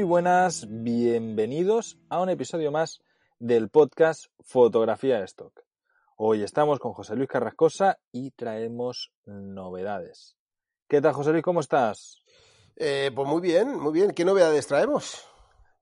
Muy 0.00 0.08
buenas, 0.08 0.66
bienvenidos 0.66 1.98
a 2.08 2.22
un 2.22 2.30
episodio 2.30 2.72
más 2.72 3.02
del 3.38 3.68
podcast 3.68 4.28
Fotografía 4.40 5.18
de 5.18 5.26
Stock. 5.26 5.62
Hoy 6.16 6.42
estamos 6.42 6.78
con 6.78 6.94
José 6.94 7.16
Luis 7.16 7.28
Carrascosa 7.28 7.98
y 8.10 8.30
traemos 8.30 9.12
novedades. 9.26 10.38
¿Qué 10.88 11.02
tal, 11.02 11.12
José 11.12 11.32
Luis? 11.32 11.42
¿Cómo 11.42 11.60
estás? 11.60 12.24
Eh, 12.76 13.10
pues 13.14 13.28
muy 13.28 13.42
bien, 13.42 13.78
muy 13.78 13.92
bien. 13.92 14.12
¿Qué 14.12 14.24
novedades 14.24 14.66
traemos? 14.66 15.28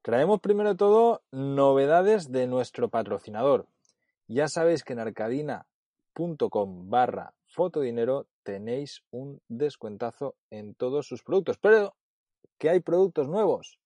Traemos 0.03 0.41
primero 0.41 0.71
de 0.71 0.75
todo 0.77 1.23
novedades 1.31 2.33
de 2.33 2.49
nuestro 2.49 2.89
patrocinador. 2.89 3.69
Ya 4.27 4.49
sabéis 4.49 4.83
que 4.83 4.95
en 4.95 4.99
arcadina.com 4.99 6.91
barra 6.91 7.35
fotodinero 7.47 8.27
tenéis 8.43 9.05
un 9.13 9.41
descuentazo 9.47 10.35
en 10.51 10.75
todos 10.75 11.07
sus 11.07 11.23
productos, 11.23 11.57
pero 11.59 11.95
que 12.59 12.69
hay 12.69 12.81
productos 12.81 13.29
nuevos. 13.29 13.79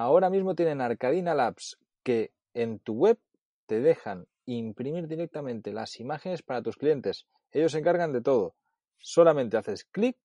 Ahora 0.00 0.30
mismo 0.30 0.54
tienen 0.54 0.80
Arcadina 0.80 1.34
Labs 1.34 1.76
que 2.04 2.32
en 2.54 2.78
tu 2.78 2.94
web 2.94 3.18
te 3.66 3.80
dejan 3.80 4.28
imprimir 4.46 5.08
directamente 5.08 5.72
las 5.72 5.98
imágenes 5.98 6.44
para 6.44 6.62
tus 6.62 6.76
clientes. 6.76 7.26
Ellos 7.50 7.72
se 7.72 7.80
encargan 7.80 8.12
de 8.12 8.20
todo. 8.20 8.54
Solamente 8.98 9.56
haces 9.56 9.86
clic, 9.86 10.16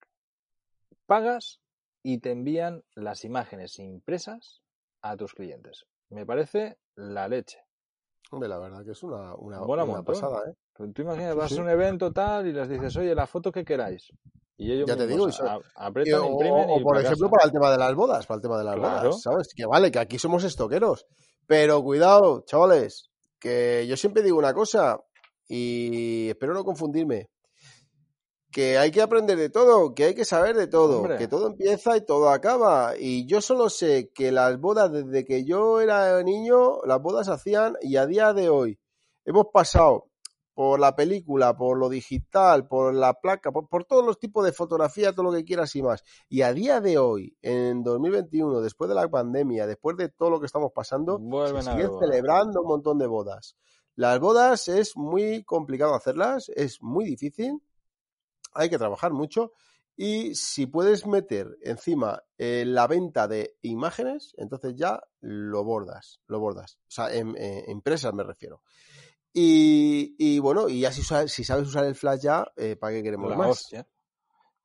pagas 1.08 1.60
y 2.04 2.20
te 2.20 2.30
envían 2.30 2.84
las 2.94 3.26
imágenes 3.26 3.80
impresas 3.80 4.62
a 5.02 5.18
tus 5.18 5.34
clientes. 5.34 5.88
Me 6.10 6.24
parece 6.24 6.78
la 6.94 7.28
leche. 7.28 7.58
Hombre, 8.30 8.50
la 8.50 8.60
verdad 8.60 8.86
que 8.86 8.92
es 8.92 9.02
una, 9.02 9.34
una, 9.34 10.04
pasada, 10.04 10.52
¿eh? 10.52 10.54
Tú 10.76 11.02
imaginas, 11.02 11.34
Sí, 11.34 11.40
vas 11.40 11.52
sí. 11.52 11.58
a 11.58 11.62
un 11.64 11.70
evento 11.70 12.14
tal 12.14 12.46
y 12.46 12.54
les 12.54 12.70
dices, 12.70 12.96
oye, 12.96 13.16
la 13.16 13.26
foto 13.26 13.52
que 13.52 13.66
queráis. 13.66 14.14
Y 14.58 14.72
ellos 14.72 14.88
Ya 14.88 14.96
te 14.96 15.08
digo, 15.08 15.28
y 15.28 15.32
a- 15.32 15.58
Y- 15.58 15.62
aprietan, 15.76 16.22
o, 16.22 16.26
o, 16.28 16.82
por 16.84 16.98
ejemplo, 17.00 17.30
para 17.30 17.46
el 17.46 17.52
tema 17.52 17.72
de 17.72 17.78
las 17.78 17.96
bodas, 17.96 18.26
para 18.28 18.36
el 18.38 18.42
tema 18.42 18.58
de 18.58 18.64
las 18.64 18.76
Claro. 18.76 19.10
bodas, 19.10 19.22
¿sabes? 19.22 19.48
Que 19.56 19.66
vale, 19.66 19.92
que 19.92 20.00
aquí 20.00 20.20
somos 20.20 20.44
estoqueros. 20.44 21.06
Pero 21.48 21.82
cuidado, 21.84 22.44
chavales, 22.46 23.10
que 23.40 23.86
yo 23.88 23.98
siempre 23.98 24.22
digo 24.24 24.38
una 24.38 24.54
cosa 24.54 25.00
y 25.48 26.30
espero 26.30 26.54
no 26.54 26.64
confundirme. 26.64 27.30
Que 28.52 28.78
hay 28.78 28.92
que 28.92 29.02
aprender 29.02 29.36
de 29.38 29.50
todo, 29.50 29.96
que 29.96 30.04
hay 30.04 30.14
que 30.16 30.26
saber 30.26 30.56
de 30.56 30.68
todo, 30.68 31.00
Hombre. 31.00 31.18
que 31.18 31.28
todo 31.28 31.48
empieza 31.48 31.98
y 31.98 32.06
todo 32.06 32.30
acaba. 32.30 32.94
Y 32.98 33.26
yo 33.26 33.42
solo 33.42 33.68
sé 33.72 34.12
que 34.14 34.32
las 34.32 34.60
bodas, 34.60 34.92
desde 34.92 35.26
que 35.26 35.44
yo 35.44 35.82
era 35.82 36.22
niño, 36.22 36.78
las 36.86 37.02
bodas 37.02 37.30
hacían 37.30 37.76
y 37.82 37.96
a 37.98 38.06
día 38.06 38.32
de 38.34 38.50
hoy 38.50 38.80
hemos 39.26 39.48
pasado 39.52 40.06
por 40.54 40.80
la 40.80 40.96
película, 40.96 41.56
por 41.56 41.78
lo 41.78 41.90
digital, 41.90 42.68
por 42.68 42.94
la 42.94 43.14
placa, 43.16 43.52
por, 43.52 43.68
por 43.68 43.86
todos 43.86 44.06
los 44.06 44.20
tipos 44.20 44.46
de 44.46 44.52
fotografía, 44.52 45.14
todo 45.14 45.24
lo 45.24 45.32
que 45.32 45.46
quieras 45.46 45.76
y 45.76 45.82
más. 45.82 46.04
Y 46.30 46.42
a 46.42 46.54
día 46.54 46.80
de 46.80 46.98
hoy, 46.98 47.36
en 47.42 47.84
2021, 47.84 48.62
después 48.62 48.88
de 48.90 48.96
la 48.96 49.08
pandemia, 49.10 49.66
después 49.66 49.98
de 49.98 50.10
todo 50.10 50.30
lo 50.30 50.40
que 50.40 50.46
estamos 50.46 50.72
pasando, 50.74 51.18
Vuelven 51.20 51.64
se 51.64 51.72
siguen 51.72 51.92
celebrando 52.00 52.62
un 52.62 52.68
montón 52.68 52.98
de 52.98 53.08
bodas. 53.08 53.56
Las 53.96 54.20
bodas 54.20 54.68
es 54.68 54.98
muy 54.98 55.44
complicado 55.44 55.94
hacerlas, 55.96 56.50
es 56.56 56.82
muy 56.82 57.06
difícil, 57.06 57.62
hay 58.54 58.70
que 58.70 58.78
trabajar 58.78 59.14
mucho 59.14 59.54
y 59.96 60.34
si 60.34 60.66
puedes 60.66 61.06
meter 61.06 61.56
encima 61.62 62.24
eh, 62.38 62.64
la 62.66 62.88
venta 62.88 63.28
de 63.28 63.58
imágenes, 63.62 64.34
entonces 64.38 64.74
ya 64.76 65.02
lo 65.20 65.64
bordas, 65.64 66.20
lo 66.28 66.40
bordas. 66.40 66.80
O 66.88 66.92
sea, 66.92 67.14
en, 67.14 67.38
en 67.38 67.70
empresas 67.70 68.14
me 68.14 68.24
refiero. 68.24 68.64
Y, 69.34 70.16
y 70.20 70.40
bueno, 70.40 70.70
y 70.70 70.82
ya 70.82 70.92
si, 70.92 71.02
sabes 71.04 71.40
usar 71.68 71.86
el 71.86 71.96
flash 71.96 72.22
ya, 72.22 72.46
eh, 72.56 72.76
¿para 72.76 72.94
qué 72.94 73.04
queremos 73.04 73.30
La 73.30 73.38
más? 73.38 73.50
hostia. 73.50 73.88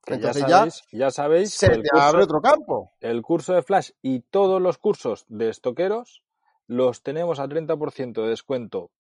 Entonces 0.07 0.47
ya 0.47 0.57
sabéis, 0.59 0.83
ya 0.93 1.11
sabéis 1.11 1.55
Se 1.55 1.69
el 1.69 1.83
te 1.83 1.89
curso, 1.91 2.11
abre 2.11 2.25
otro 2.25 2.41
campo. 2.41 2.93
el 3.01 3.23
curso 3.23 3.55
de 3.55 3.63
Flash 3.63 3.91
y 4.03 4.21
todos 4.21 4.61
los 4.61 4.79
cursos 4.79 5.25
de 5.29 5.49
estoqueros 5.51 6.23
los 6.67 7.03
tenemos 7.03 7.41
a 7.41 7.49
30% 7.49 8.23
de 8.23 8.31
descuento 8.31 8.91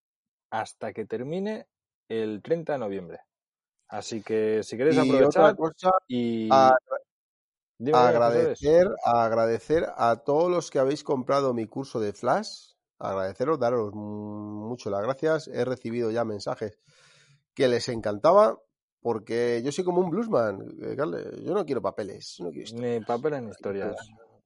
hasta 0.51 0.93
que 0.93 1.05
termine 1.07 1.67
el 2.09 2.43
30 2.43 2.75
de 2.75 2.79
noviembre. 2.79 3.21
Así 3.89 4.23
que 4.23 4.63
si 4.63 4.77
queréis 4.77 4.97
Y 4.97 5.23
otra 5.23 5.55
aprovechar 5.55 5.55
cosa, 5.55 5.91
y... 6.09 6.51
a- 6.51 6.77
Dime, 7.79 8.03
dime, 8.03 8.21
José 8.21 8.43
Luis. 8.43 8.61
agradecer, 8.63 8.87
agradecer 9.05 9.87
a 9.97 10.17
todos 10.25 10.51
los 10.51 10.71
que 10.71 10.79
habéis 10.79 11.05
comprado 11.05 11.53
mi 11.53 11.67
curso 11.67 12.01
de 12.01 12.13
Flash. 12.15 12.73
Agradeceros, 12.99 13.59
daros 13.59 13.93
mucho 13.95 14.91
las 14.91 15.03
gracias. 15.03 15.49
He 15.49 15.65
recibido 15.65 16.11
ya 16.11 16.25
mensajes 16.25 16.79
que 17.55 17.69
les 17.69 17.89
encantaba 17.89 18.59
porque 19.01 19.63
yo 19.65 19.71
soy 19.73 19.85
como 19.85 20.01
un 20.01 20.11
bluesman. 20.11 20.61
eh, 20.83 20.97
Carles. 20.97 21.43
Yo 21.45 21.55
no 21.55 21.65
quiero 21.65 21.81
papeles. 21.81 22.37
no 22.41 22.51
quiero. 22.51 22.71
Ni 22.75 23.01
papel 23.01 23.45
ni 23.45 23.51
historias. 23.51 23.97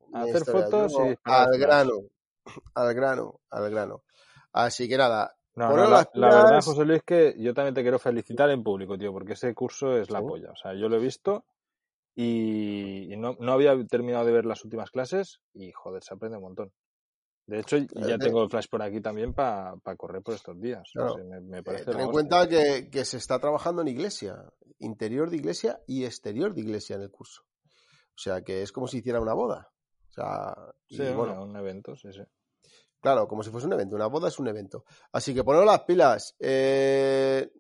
Ni 0.09 0.21
Hacer 0.21 0.43
historias, 0.43 0.71
fotos 0.71 0.93
y 0.93 1.15
al 1.25 1.59
grano, 1.59 1.93
al 2.75 2.95
grano, 2.95 3.41
al 3.51 3.71
grano. 3.71 4.03
Así 4.53 4.87
que 4.89 4.99
nada, 4.99 5.35
No, 5.55 5.69
Poneros 5.69 5.91
no, 5.91 6.21
la, 6.21 6.29
verdad. 6.31 6.63
José 6.63 6.85
Luis, 6.85 7.03
que 7.03 7.35
yo 7.39 7.55
también 7.55 7.75
te 7.75 7.81
quiero 7.83 7.99
felicitar 7.99 8.51
en 8.51 8.63
público, 8.63 8.99
tío, 8.99 9.13
porque 9.13 9.33
ese 9.33 9.55
curso 9.55 9.97
es 9.97 10.11
la 10.11 10.21
Sí. 10.21 10.27
polla. 10.27 10.51
O 10.51 10.57
sea, 10.57 10.75
yo 10.75 10.89
lo 10.91 10.97
he 10.97 11.01
visto 11.01 11.47
y, 12.15 13.13
y 13.13 13.17
no, 13.17 13.37
no 13.41 13.53
había 13.53 13.73
terminado 13.87 14.27
de 14.27 14.33
ver 14.33 14.45
las 14.45 14.65
últimas 14.65 14.91
clases 14.91 15.41
y, 15.55 15.73
joder, 15.73 16.03
se 16.03 16.13
aprende 16.15 16.37
un 16.37 16.43
montón. 16.45 16.73
De 17.53 17.61
hecho, 17.61 17.77
ya 17.77 18.15
Eh, 18.15 18.19
tengo 18.19 18.43
el 18.43 18.49
flash 18.49 18.67
por 18.71 18.81
aquí 18.83 19.03
también 19.03 19.35
para 19.35 19.77
correr 19.99 20.23
por 20.23 20.35
estos 20.35 20.59
días. 20.59 20.89
O 20.97 20.99
Claro. 20.99 21.15
sea, 21.17 21.25
me, 21.25 21.41
me 21.43 21.59
Eh, 21.59 21.63
ten 21.85 22.01
en 22.01 22.11
cuenta 22.11 22.49
que, 22.49 22.89
que 22.91 23.05
se 23.05 23.19
está 23.19 23.39
trabajando 23.39 23.83
en 23.83 23.89
iglesia, 23.89 24.43
interior 24.79 25.29
de 25.29 25.37
iglesia 25.37 25.79
y 25.87 26.05
exterior 26.07 26.55
de 26.55 26.63
iglesia 26.63 26.97
en 26.97 27.03
el 27.03 27.11
curso. 27.11 27.43
O 28.15 28.19
sea 28.19 28.41
que 28.43 28.63
es 28.63 28.73
como 28.73 28.89
si 28.89 28.99
hiciera 28.99 29.21
una 29.21 29.35
boda. 29.35 29.71
O 30.09 30.13
sea, 30.13 30.57
y 30.89 30.97
Sí, 30.97 31.03
bueno, 31.03 31.17
bueno, 31.37 31.43
un 31.45 31.57
evento, 31.57 31.95
sí, 31.95 32.11
sí. 32.13 32.23
claro, 33.01 33.29
como 33.29 33.43
si 33.43 33.51
fuese 33.51 33.67
un 33.67 33.75
evento. 33.75 33.97
Una 33.97 34.07
boda 34.07 34.29
es 34.29 34.39
un 34.39 34.49
evento. 34.49 34.85
Así 35.13 35.35
que 35.35 35.45
poneros 35.45 35.67
las 35.67 35.81
pilas. 35.83 36.35
Eh, 36.41 37.51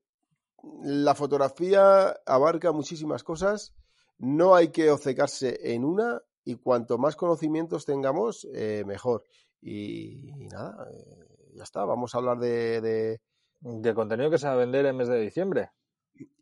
la 0.84 1.14
fotografía 1.14 2.16
abarca 2.25 2.72
muchísimas 2.72 3.22
cosas. 3.25 3.75
No 4.19 4.54
hay 4.54 4.69
que 4.69 4.91
obcecarse 4.91 5.75
en 5.75 5.84
una 5.84 6.22
y 6.44 6.54
cuanto 6.56 6.97
más 6.97 7.14
conocimientos 7.14 7.84
tengamos, 7.84 8.47
eh, 8.54 8.84
mejor. 8.86 9.25
Y, 9.62 10.28
y 10.42 10.48
nada, 10.48 10.86
eh, 10.90 11.26
ya 11.54 11.62
está. 11.62 11.84
Vamos 11.84 12.14
a 12.14 12.18
hablar 12.18 12.38
de- 12.38 12.80
de, 12.80 13.20
De 13.60 13.94
contenido 13.94 14.28
que 14.28 14.38
se 14.38 14.46
va 14.48 14.54
a 14.54 14.56
vender 14.56 14.84
en 14.86 14.96
mes 14.96 15.06
de 15.08 15.20
diciembre. 15.20 15.70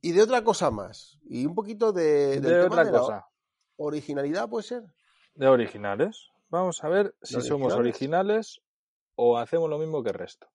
Y 0.01 0.13
de 0.13 0.23
otra 0.23 0.43
cosa 0.43 0.71
más. 0.71 1.19
Y 1.29 1.45
un 1.47 1.55
poquito 1.55 1.93
de, 1.93 2.41
del 2.41 2.43
De 2.43 2.49
tema 2.49 2.65
otra 2.67 2.85
de 2.85 2.93
la 2.93 2.99
cosa. 2.99 3.27
originalidad, 3.77 4.49
puede 4.49 4.65
ser. 4.65 4.83
De 5.35 5.47
originales. 5.47 6.29
Vamos 6.49 6.83
a 6.83 6.89
ver 6.89 7.15
si 7.23 7.37
¿De 7.37 7.43
somos 7.43 7.75
originales? 7.75 8.57
originales 8.57 8.61
o 9.17 9.37
hacemos 9.39 9.69
lo 9.71 9.79
mismo 9.79 10.03
que 10.03 10.09
el 10.11 10.15
resto. 10.17 10.49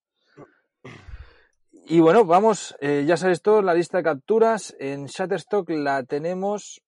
Y 1.88 2.00
bueno, 2.00 2.26
vamos, 2.26 2.76
eh, 2.82 3.06
ya 3.08 3.16
sabéis 3.16 3.42
todos, 3.42 3.64
la 3.64 3.74
lista 3.76 3.98
de 4.00 4.04
capturas 4.04 4.76
en 4.80 5.06
Shutterstock 5.06 5.70
la 5.70 6.04
tenemos 6.04 6.82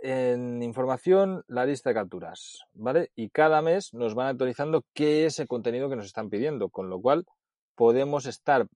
en 0.00 0.62
información, 0.62 1.44
la 1.48 1.64
lista 1.64 1.90
de 1.90 1.94
capturas, 1.94 2.60
¿vale? 2.74 3.10
Y 3.14 3.30
cada 3.30 3.62
mes 3.62 3.94
nos 3.94 4.14
van 4.14 4.28
actualizando 4.28 4.84
qué 4.94 5.26
es 5.26 5.38
el 5.38 5.48
contenido 5.48 5.88
que 5.88 5.96
nos 5.96 6.06
están 6.06 6.30
pidiendo, 6.30 6.68
con 6.68 6.90
lo 6.90 7.00
cual 7.00 7.26
podemos 7.74 8.26
estar 8.26 8.66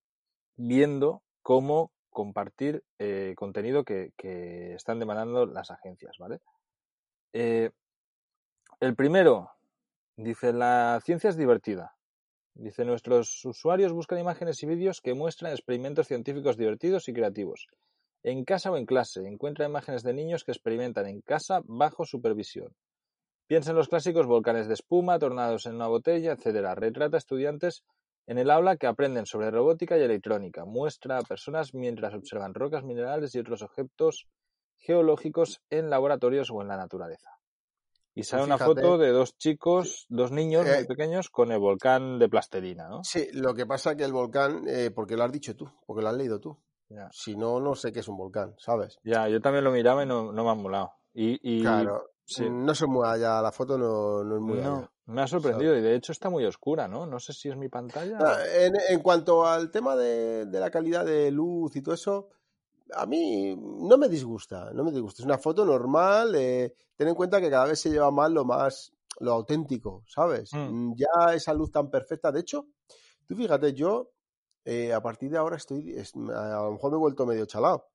viendo 0.57 1.23
cómo 1.43 1.93
compartir 2.11 2.83
eh, 2.99 3.35
contenido 3.37 3.85
que, 3.85 4.13
están 4.75 4.99
demandando 4.99 5.47
las 5.47 5.71
agencias, 5.71 6.17
¿vale? 6.19 6.41
Eh, 7.33 7.71
el 8.81 8.95
primero, 8.95 9.51
dice, 10.17 10.53
la 10.53 11.01
ciencia 11.05 11.31
es 11.31 11.37
divertida. 11.37 11.95
Dice, 12.55 12.85
nuestros 12.85 13.45
usuarios 13.45 13.93
buscan 13.93 14.19
imágenes 14.19 14.63
y 14.63 14.67
vídeos 14.67 15.01
que 15.01 15.15
muestran 15.15 15.53
experimentos 15.53 16.09
científicos 16.09 16.57
divertidos 16.57 17.09
y 17.09 17.13
creativos. 17.13 17.69
En 18.23 18.45
casa 18.45 18.71
o 18.71 18.77
en 18.77 18.87
clase, 18.87 19.27
encuentra 19.27 19.67
imágenes 19.67 20.03
de 20.03 20.13
niños 20.13 20.45
que 20.45 20.53
experimentan 20.53 21.07
en 21.07 21.21
casa 21.23 21.63
bajo 21.65 22.05
supervisión. 22.05 22.75
Piensa 23.47 23.71
en 23.71 23.77
los 23.77 23.89
clásicos 23.89 24.27
volcanes 24.27 24.69
de 24.69 24.75
espuma, 24.75 25.19
tornados 25.19 25.67
en 25.67 25.75
una 25.75 25.89
botella, 25.89 26.33
etc. 26.33 26.75
Retrata 26.77 27.17
estudiantes 27.17 27.83
en 28.27 28.39
el 28.39 28.51
aula 28.51 28.77
que 28.77 28.87
aprenden 28.87 29.27
sobre 29.27 29.51
robótica 29.51 29.99
y 29.99 30.03
electrónica. 30.03 30.65
Muestra 30.65 31.19
a 31.19 31.23
personas 31.23 31.75
mientras 31.75 32.15
observan 32.15 32.55
rocas 32.55 32.85
minerales 32.85 33.35
y 33.35 33.39
otros 33.41 33.63
objetos 33.63 34.29
geológicos 34.77 35.61
en 35.71 35.91
laboratorios 35.91 36.51
o 36.51 36.63
en 36.63 36.69
la 36.69 36.77
naturaleza. 36.77 37.31
Y 38.15 38.23
sale 38.25 38.45
una 38.45 38.57
fíjate. 38.57 38.83
foto 38.83 38.99
de 38.99 39.11
dos 39.11 39.37
chicos, 39.37 40.07
dos 40.09 40.31
niños 40.31 40.67
Eh, 40.67 40.77
muy 40.77 40.85
pequeños 40.85 41.31
con 41.31 41.53
el 41.53 41.59
volcán 41.59 42.19
de 42.19 42.29
plastelina, 42.29 42.89
¿no? 42.89 43.03
Sí, 43.03 43.29
lo 43.33 43.55
que 43.55 43.67
pasa 43.67 43.97
que 43.97 44.05
el 44.05 44.13
volcán, 44.13 44.65
eh, 44.69 44.91
porque 44.95 45.17
lo 45.17 45.25
has 45.25 45.33
dicho 45.33 45.57
tú, 45.57 45.71
porque 45.87 46.03
lo 46.03 46.09
has 46.09 46.17
leído 46.17 46.39
tú. 46.39 46.57
Si 47.13 47.37
no, 47.37 47.61
no 47.61 47.75
sé 47.75 47.93
qué 47.93 48.01
es 48.01 48.09
un 48.09 48.17
volcán, 48.17 48.55
¿sabes? 48.59 48.99
Ya, 49.05 49.29
yo 49.29 49.41
también 49.41 49.65
lo 49.65 49.71
miraba 49.71 50.03
y 50.03 50.07
no, 50.07 50.33
no 50.33 50.45
me 50.45 50.51
han 50.51 50.63
molado. 50.63 50.93
Y, 51.13 51.59
y 51.59 51.63
claro, 51.63 52.11
sí. 52.25 52.49
no 52.51 52.75
se 52.75 52.87
muy 52.87 53.07
allá, 53.07 53.41
la 53.43 53.53
foto 53.53 53.77
no, 53.77 54.23
no 54.25 54.37
es 54.37 54.41
muy 54.43 54.59
no, 54.59 54.77
allá. 54.77 54.91
me 55.07 55.23
ha 55.23 55.27
sorprendido 55.27 55.77
y 55.77 55.81
de 55.81 55.95
hecho 55.95 56.13
está 56.13 56.31
muy 56.31 56.45
oscura, 56.45 56.89
¿no? 56.89 57.07
No 57.07 57.19
sé 57.19 57.33
si 57.33 57.49
es 57.49 57.57
mi 57.57 57.69
pantalla. 57.69 58.19
En, 58.57 58.75
en 58.89 59.01
cuanto 59.01 59.47
al 59.47 59.71
tema 59.71 59.97
de, 59.97 60.47
de 60.47 60.61
la 60.61 60.71
calidad 60.71 61.05
de 61.05 61.31
luz 61.31 61.75
y 61.77 61.83
todo 61.83 61.95
eso, 61.95 62.29
a 62.95 63.07
mí 63.07 63.57
no 63.57 63.97
me 63.99 64.09
disgusta, 64.09 64.71
no 64.73 64.85
me 64.85 64.93
disgusta. 64.93 65.23
Es 65.23 65.27
una 65.27 65.39
foto 65.39 65.65
normal, 65.65 66.35
eh, 66.35 66.75
ten 66.97 67.09
en 67.09 67.15
cuenta 67.15 67.41
que 67.41 67.51
cada 67.51 67.67
vez 67.67 67.81
se 67.81 67.91
lleva 67.91 68.11
más 68.11 68.31
lo 68.31 68.45
más, 68.45 68.93
lo 69.21 69.33
auténtico, 69.33 70.05
¿sabes? 70.07 70.51
Mm. 70.53 70.95
Ya 70.97 71.35
esa 71.35 71.55
luz 71.55 71.71
tan 71.71 71.91
perfecta. 71.91 72.33
De 72.33 72.41
hecho, 72.41 72.67
tú 73.27 73.37
fíjate, 73.37 73.73
yo 73.75 74.11
eh, 74.65 74.93
a 74.93 75.01
partir 75.03 75.31
de 75.31 75.39
ahora 75.39 75.57
estoy, 75.57 75.93
es- 75.93 76.15
a 76.15 76.63
lo 76.65 76.73
mejor 76.73 76.91
me 76.91 76.97
he 76.97 77.01
vuelto 77.01 77.27
medio 77.27 77.47
chalado, 77.47 77.87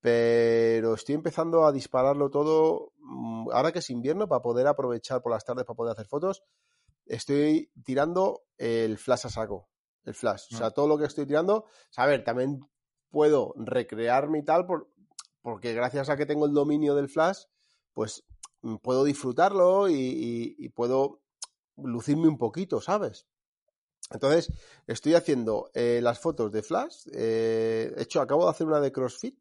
pero 0.00 0.94
estoy 0.94 1.14
empezando 1.14 1.64
a 1.66 1.72
dispararlo 1.72 2.30
todo, 2.30 2.92
mm, 2.98 3.50
ahora 3.52 3.72
que 3.72 3.80
es 3.80 3.90
invierno, 3.90 4.28
para 4.28 4.42
poder 4.42 4.66
aprovechar 4.66 5.22
por 5.22 5.32
las 5.32 5.44
tardes 5.44 5.64
para 5.64 5.76
poder 5.76 5.92
hacer 5.92 6.06
fotos, 6.06 6.42
estoy 7.06 7.70
tirando 7.84 8.42
el 8.58 8.98
flash 8.98 9.26
a 9.26 9.30
saco, 9.30 9.68
el 10.04 10.14
flash. 10.14 10.46
O 10.54 10.56
sea, 10.56 10.68
Mm. 10.68 10.72
todo 10.74 10.88
lo 10.88 10.98
que 10.98 11.06
estoy 11.06 11.26
tirando, 11.26 11.56
o 11.58 11.66
sea, 11.90 12.04
a 12.04 12.06
ver, 12.08 12.24
también 12.24 12.60
puedo 13.10 13.52
recrearme 13.56 14.38
y 14.40 14.44
tal, 14.44 14.66
por- 14.66 14.88
porque 15.42 15.72
gracias 15.74 16.08
a 16.08 16.16
que 16.16 16.26
tengo 16.26 16.46
el 16.46 16.52
dominio 16.52 16.94
del 16.94 17.08
flash, 17.08 17.44
pues 17.92 18.24
mm, 18.62 18.76
puedo 18.76 19.04
disfrutarlo 19.04 19.88
y, 19.88 19.94
y- 19.94 20.56
y 20.58 20.68
puedo 20.70 21.20
lucirme 21.76 22.26
un 22.26 22.38
poquito, 22.38 22.80
¿sabes? 22.80 23.26
Entonces, 24.10 24.52
estoy 24.86 25.14
haciendo 25.14 25.70
eh, 25.74 26.00
las 26.02 26.18
fotos 26.18 26.52
de 26.52 26.62
flash. 26.62 27.06
eh, 27.12 27.92
de 27.94 28.02
hecho, 28.02 28.20
acabo 28.20 28.44
de 28.44 28.50
hacer 28.50 28.66
una 28.66 28.80
de 28.80 28.92
CrossFit, 28.92 29.38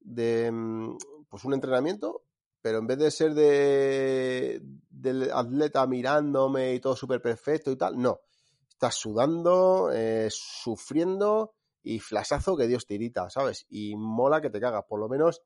de 0.00 0.50
mm, 0.52 0.98
pues 1.28 1.44
un 1.44 1.54
entrenamiento, 1.54 2.22
pero 2.60 2.78
en 2.78 2.86
vez 2.86 2.98
de 2.98 3.10
ser 3.10 3.34
de 3.34 4.62
del 4.90 5.30
atleta 5.32 5.86
mirándome 5.86 6.74
y 6.74 6.80
todo 6.80 6.96
súper 6.96 7.20
perfecto 7.20 7.70
y 7.70 7.76
tal, 7.76 8.00
no. 8.00 8.20
Estás 8.68 8.94
sudando, 8.94 9.90
eh, 9.92 10.28
sufriendo 10.30 11.54
y 11.82 12.00
flashazo 12.00 12.56
que 12.56 12.66
Dios 12.66 12.86
tirita, 12.86 13.28
¿sabes? 13.30 13.66
Y 13.68 13.96
mola 13.96 14.40
que 14.40 14.50
te 14.50 14.60
cagas. 14.60 14.84
Por 14.88 15.00
lo 15.00 15.08
menos 15.08 15.42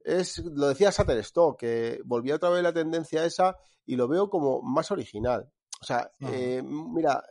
es, 0.00 0.38
lo 0.38 0.68
decía 0.68 0.90
Shutterstock, 0.90 1.58
que 1.58 2.00
volvía 2.04 2.36
otra 2.36 2.50
vez 2.50 2.62
la 2.62 2.72
tendencia 2.72 3.24
esa 3.24 3.56
y 3.84 3.96
lo 3.96 4.08
veo 4.08 4.30
como 4.30 4.62
más 4.62 4.90
original. 4.90 5.50
O 5.80 5.84
sea, 5.84 6.10
eh, 6.20 6.62
mira, 6.64 7.22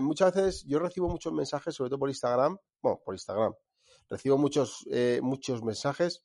Muchas 0.00 0.34
veces 0.34 0.64
yo 0.64 0.78
recibo 0.78 1.08
muchos 1.08 1.32
mensajes, 1.32 1.74
sobre 1.74 1.90
todo 1.90 1.98
por 1.98 2.08
Instagram, 2.08 2.56
bueno, 2.80 3.00
por 3.04 3.14
Instagram, 3.14 3.52
recibo 4.08 4.38
muchos, 4.38 4.86
eh, 4.90 5.20
muchos 5.22 5.62
mensajes 5.62 6.24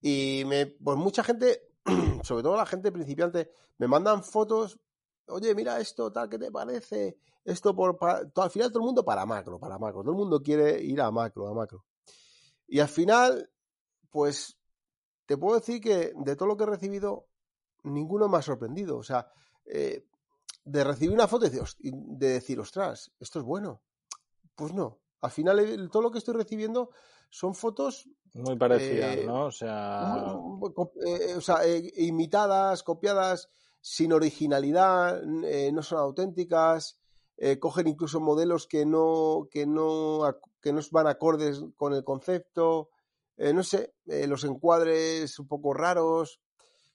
y 0.00 0.42
me, 0.46 0.66
pues 0.66 0.98
mucha 0.98 1.22
gente, 1.22 1.68
sobre 2.24 2.42
todo 2.42 2.56
la 2.56 2.66
gente 2.66 2.90
principiante, 2.90 3.52
me 3.78 3.86
mandan 3.86 4.24
fotos, 4.24 4.80
oye, 5.26 5.54
mira 5.54 5.78
esto, 5.78 6.10
tal, 6.10 6.28
¿qué 6.28 6.38
te 6.38 6.50
parece? 6.50 7.18
Esto 7.44 7.74
por, 7.74 7.96
al 8.02 8.50
final 8.50 8.70
todo 8.70 8.80
el 8.80 8.86
mundo 8.86 9.04
para 9.04 9.24
macro, 9.24 9.60
para 9.60 9.78
macro, 9.78 10.02
todo 10.02 10.10
el 10.10 10.18
mundo 10.18 10.42
quiere 10.42 10.82
ir 10.82 11.00
a 11.00 11.10
macro, 11.10 11.46
a 11.46 11.54
macro. 11.54 11.84
Y 12.66 12.80
al 12.80 12.88
final, 12.88 13.48
pues, 14.10 14.58
te 15.26 15.36
puedo 15.36 15.58
decir 15.58 15.80
que 15.80 16.12
de 16.16 16.36
todo 16.36 16.48
lo 16.48 16.56
que 16.56 16.64
he 16.64 16.66
recibido, 16.66 17.26
ninguno 17.84 18.28
me 18.28 18.38
ha 18.38 18.42
sorprendido. 18.42 18.96
O 18.96 19.02
sea, 19.02 19.30
eh, 19.64 20.06
de 20.64 20.84
recibir 20.84 21.12
una 21.12 21.28
foto 21.28 21.46
y 21.46 21.48
decir, 21.48 21.62
"Host- 21.62 21.80
y 21.80 21.90
de 21.94 22.28
decir, 22.28 22.58
ostras, 22.60 23.10
esto 23.18 23.40
es 23.40 23.44
bueno. 23.44 23.82
Pues 24.54 24.72
no. 24.72 25.00
Al 25.20 25.30
final, 25.30 25.88
todo 25.90 26.02
lo 26.02 26.10
que 26.10 26.18
estoy 26.18 26.34
recibiendo 26.34 26.90
son 27.30 27.54
fotos 27.54 28.08
Muy 28.34 28.56
parecidas, 28.56 29.16
eh, 29.16 29.24
¿no? 29.26 29.46
O 29.46 29.50
sea, 29.52 30.34
eh, 31.06 31.34
o 31.36 31.40
sea, 31.40 31.64
eh, 31.66 31.92
imitadas, 31.96 32.82
copiadas, 32.82 33.48
sin 33.80 34.12
originalidad, 34.12 35.22
no 35.22 35.82
son 35.82 35.98
auténticas, 35.98 36.98
eh, 37.36 37.58
cogen 37.58 37.88
incluso 37.88 38.20
modelos 38.20 38.66
que 38.66 38.84
no, 38.86 39.48
que 39.50 39.66
no, 39.66 40.20
que 40.60 40.72
no 40.72 40.80
van 40.92 41.08
acordes 41.08 41.62
con 41.76 41.92
el 41.92 42.04
concepto, 42.04 42.90
no 43.36 43.62
sé, 43.64 43.94
los 44.04 44.44
encuadres 44.44 45.38
un 45.38 45.48
poco 45.48 45.74
raros, 45.74 46.40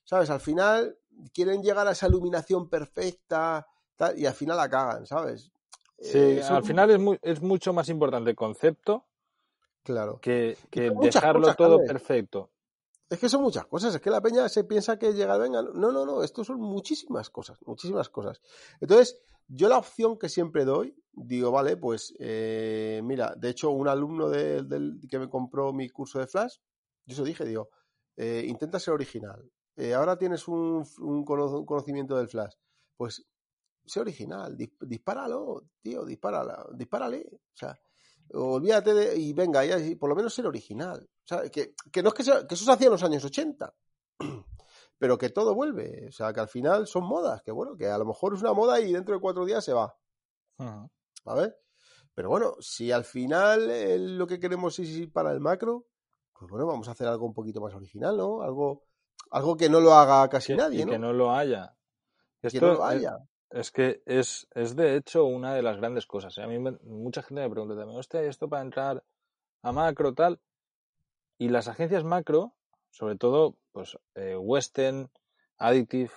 ¿sabes? 0.08 0.30
Al 0.30 0.40
final 0.40 0.96
quieren 1.34 1.62
llegar 1.62 1.86
a 1.86 1.92
esa 1.92 2.08
iluminación 2.08 2.68
perfecta 2.70 3.66
tal, 3.96 4.18
y 4.18 4.24
al 4.24 4.32
final 4.32 4.56
la 4.56 4.70
cagan, 4.70 5.04
¿sabes? 5.06 5.50
sí, 6.00 6.16
Eh, 6.16 6.42
al 6.48 6.62
final 6.64 6.90
es, 6.90 6.98
muy, 6.98 7.18
es 7.20 7.42
mucho 7.42 7.72
más 7.74 7.88
importante 7.90 8.30
el 8.30 8.36
concepto 8.36 9.04
Claro. 9.82 10.18
que, 10.20 10.56
dejarlo 10.72 11.42
cosas, 11.42 11.56
todo 11.58 11.78
perfecto. 11.84 12.50
Es 13.10 13.18
que 13.18 13.28
son 13.28 13.42
muchas 13.42 13.66
cosas, 13.66 13.94
es 13.94 14.00
que 14.00 14.10
la 14.10 14.22
peña 14.22 14.48
se 14.48 14.64
piensa 14.64 14.98
que 14.98 15.12
llega, 15.12 15.36
venga, 15.36 15.62
no, 15.62 15.92
no, 15.92 16.06
no, 16.06 16.22
esto 16.22 16.42
son 16.42 16.58
muchísimas 16.60 17.28
cosas, 17.28 17.58
muchísimas 17.66 18.08
cosas. 18.08 18.40
Entonces, 18.80 19.18
yo 19.48 19.68
la 19.68 19.78
opción 19.78 20.18
que 20.18 20.28
siempre 20.28 20.64
doy, 20.64 20.94
digo, 21.12 21.50
vale, 21.50 21.76
pues 21.76 22.14
eh, 22.18 23.00
mira, 23.04 23.34
de 23.36 23.50
hecho, 23.50 23.70
un 23.70 23.88
alumno 23.88 24.28
de- 24.30 24.62
del 24.62 25.00
que 25.10 25.18
me 25.18 25.28
compró 25.28 25.72
mi 25.72 25.88
curso 25.90 26.18
de 26.18 26.26
Flash, 26.26 26.56
yo 27.06 27.16
se 27.16 27.24
dije, 27.24 27.44
digo, 27.44 27.70
eh, 28.16 28.44
intenta 28.46 28.78
ser 28.78 28.94
original. 28.94 29.50
Eh, 29.80 29.94
ahora 29.94 30.18
tienes 30.18 30.48
un, 30.48 30.84
un 30.98 31.24
cono- 31.24 31.56
un 31.60 31.64
conocimiento 31.64 32.16
del 32.16 32.28
Flash, 32.28 32.54
pues 32.96 33.24
sé 33.86 34.00
original, 34.00 34.56
dis- 34.56 34.76
dispáralo, 34.80 35.62
tío, 35.80 36.04
dispárala, 36.04 36.66
dispárale. 36.74 37.24
O 37.32 37.56
sea, 37.56 37.78
olvídate 38.34 38.92
de, 38.92 39.16
y 39.16 39.32
venga, 39.32 39.64
ya, 39.64 39.78
y 39.78 39.94
por 39.94 40.10
lo 40.10 40.16
menos 40.16 40.34
ser 40.34 40.46
original. 40.48 41.08
O 41.24 41.26
sea, 41.28 41.48
que, 41.48 41.74
que 41.92 42.02
no 42.02 42.08
es 42.08 42.14
que, 42.14 42.24
sea- 42.24 42.44
que 42.44 42.56
eso 42.56 42.64
se 42.64 42.72
hacía 42.72 42.88
en 42.88 42.92
los 42.94 43.04
años 43.04 43.24
80, 43.24 43.72
pero 44.98 45.16
que 45.16 45.28
todo 45.30 45.54
vuelve. 45.54 46.08
O 46.08 46.12
sea, 46.12 46.32
que 46.32 46.40
al 46.40 46.48
final 46.48 46.88
son 46.88 47.04
modas, 47.04 47.40
que 47.42 47.52
bueno, 47.52 47.76
que 47.76 47.86
a 47.86 47.98
lo 47.98 48.04
mejor 48.04 48.34
es 48.34 48.40
una 48.40 48.52
moda 48.54 48.80
y 48.80 48.92
dentro 48.92 49.14
de 49.14 49.20
cuatro 49.20 49.44
días 49.44 49.64
se 49.64 49.72
va, 49.74 49.96
Ujú. 50.58 50.90
¿vale? 51.24 51.54
Pero 52.14 52.30
bueno, 52.30 52.56
si 52.58 52.90
al 52.90 53.04
final 53.04 53.70
eh, 53.70 53.96
lo 53.96 54.26
que 54.26 54.40
queremos 54.40 54.76
es 54.80 54.88
ir 54.88 55.12
para 55.12 55.30
el 55.30 55.38
macro, 55.38 55.86
pues 56.32 56.50
bueno, 56.50 56.66
vamos 56.66 56.88
a 56.88 56.90
hacer 56.90 57.06
algo 57.06 57.26
un 57.26 57.32
poquito 57.32 57.60
más 57.60 57.74
original, 57.74 58.16
¿no? 58.16 58.42
Algo, 58.42 58.87
algo 59.30 59.56
que 59.56 59.68
no 59.68 59.80
lo 59.80 59.94
haga 59.94 60.28
casi 60.28 60.52
Que- 60.52 60.56
nadie, 60.56 60.82
y 60.82 60.84
¿no? 60.84 60.92
que 60.92 60.98
no 60.98 61.12
lo 61.12 61.32
haya. 61.32 61.74
Que 62.40 62.48
Esto 62.48 62.60
no 62.66 62.74
lo 62.74 62.90
es- 62.90 62.96
haya. 62.96 63.18
Es 63.50 63.70
que 63.70 64.02
es, 64.04 64.46
es 64.54 64.76
de 64.76 64.96
hecho 64.96 65.24
una 65.24 65.54
de 65.54 65.62
las 65.62 65.78
grandes 65.78 66.06
cosas. 66.06 66.36
¿eh? 66.38 66.42
A 66.42 66.46
mí 66.46 66.58
me- 66.58 66.78
mucha 66.84 67.22
gente 67.22 67.40
me 67.42 67.50
pregunta 67.50 67.74
también, 67.76 67.98
hostia, 67.98 68.22
¿y 68.22 68.26
esto 68.28 68.48
para 68.48 68.62
entrar 68.62 69.02
a 69.62 69.72
macro 69.72 70.12
tal? 70.14 70.38
Y 71.38 71.48
las 71.48 71.66
agencias 71.68 72.04
macro, 72.04 72.52
sobre 72.90 73.16
todo, 73.16 73.56
pues 73.72 73.96
eh, 74.14 74.36
Western, 74.36 75.10
Additive, 75.56 76.10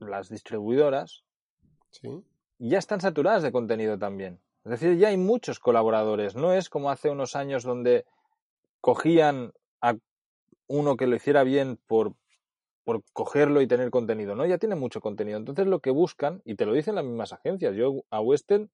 las 0.00 0.28
distribuidoras, 0.30 1.22
Sí. 1.90 2.24
ya 2.58 2.78
están 2.78 3.00
saturadas 3.00 3.42
de 3.42 3.52
contenido 3.52 3.98
también. 3.98 4.40
Es 4.64 4.70
decir, 4.72 4.96
ya 4.96 5.08
hay 5.08 5.16
muchos 5.16 5.58
colaboradores. 5.60 6.34
No 6.34 6.52
es 6.52 6.68
como 6.70 6.90
hace 6.90 7.10
unos 7.10 7.36
años 7.36 7.62
donde 7.62 8.04
cogían 8.80 9.52
a 9.80 9.94
uno 10.70 10.96
que 10.96 11.06
lo 11.08 11.16
hiciera 11.16 11.42
bien 11.42 11.78
por, 11.86 12.14
por 12.84 13.02
cogerlo 13.12 13.60
y 13.60 13.66
tener 13.66 13.90
contenido. 13.90 14.34
No, 14.36 14.46
ya 14.46 14.56
tiene 14.56 14.76
mucho 14.76 15.00
contenido. 15.00 15.36
Entonces 15.36 15.66
lo 15.66 15.80
que 15.80 15.90
buscan, 15.90 16.40
y 16.44 16.54
te 16.54 16.64
lo 16.64 16.72
dicen 16.72 16.94
las 16.94 17.04
mismas 17.04 17.32
agencias, 17.32 17.74
yo 17.74 18.04
a 18.08 18.20
Western, 18.20 18.70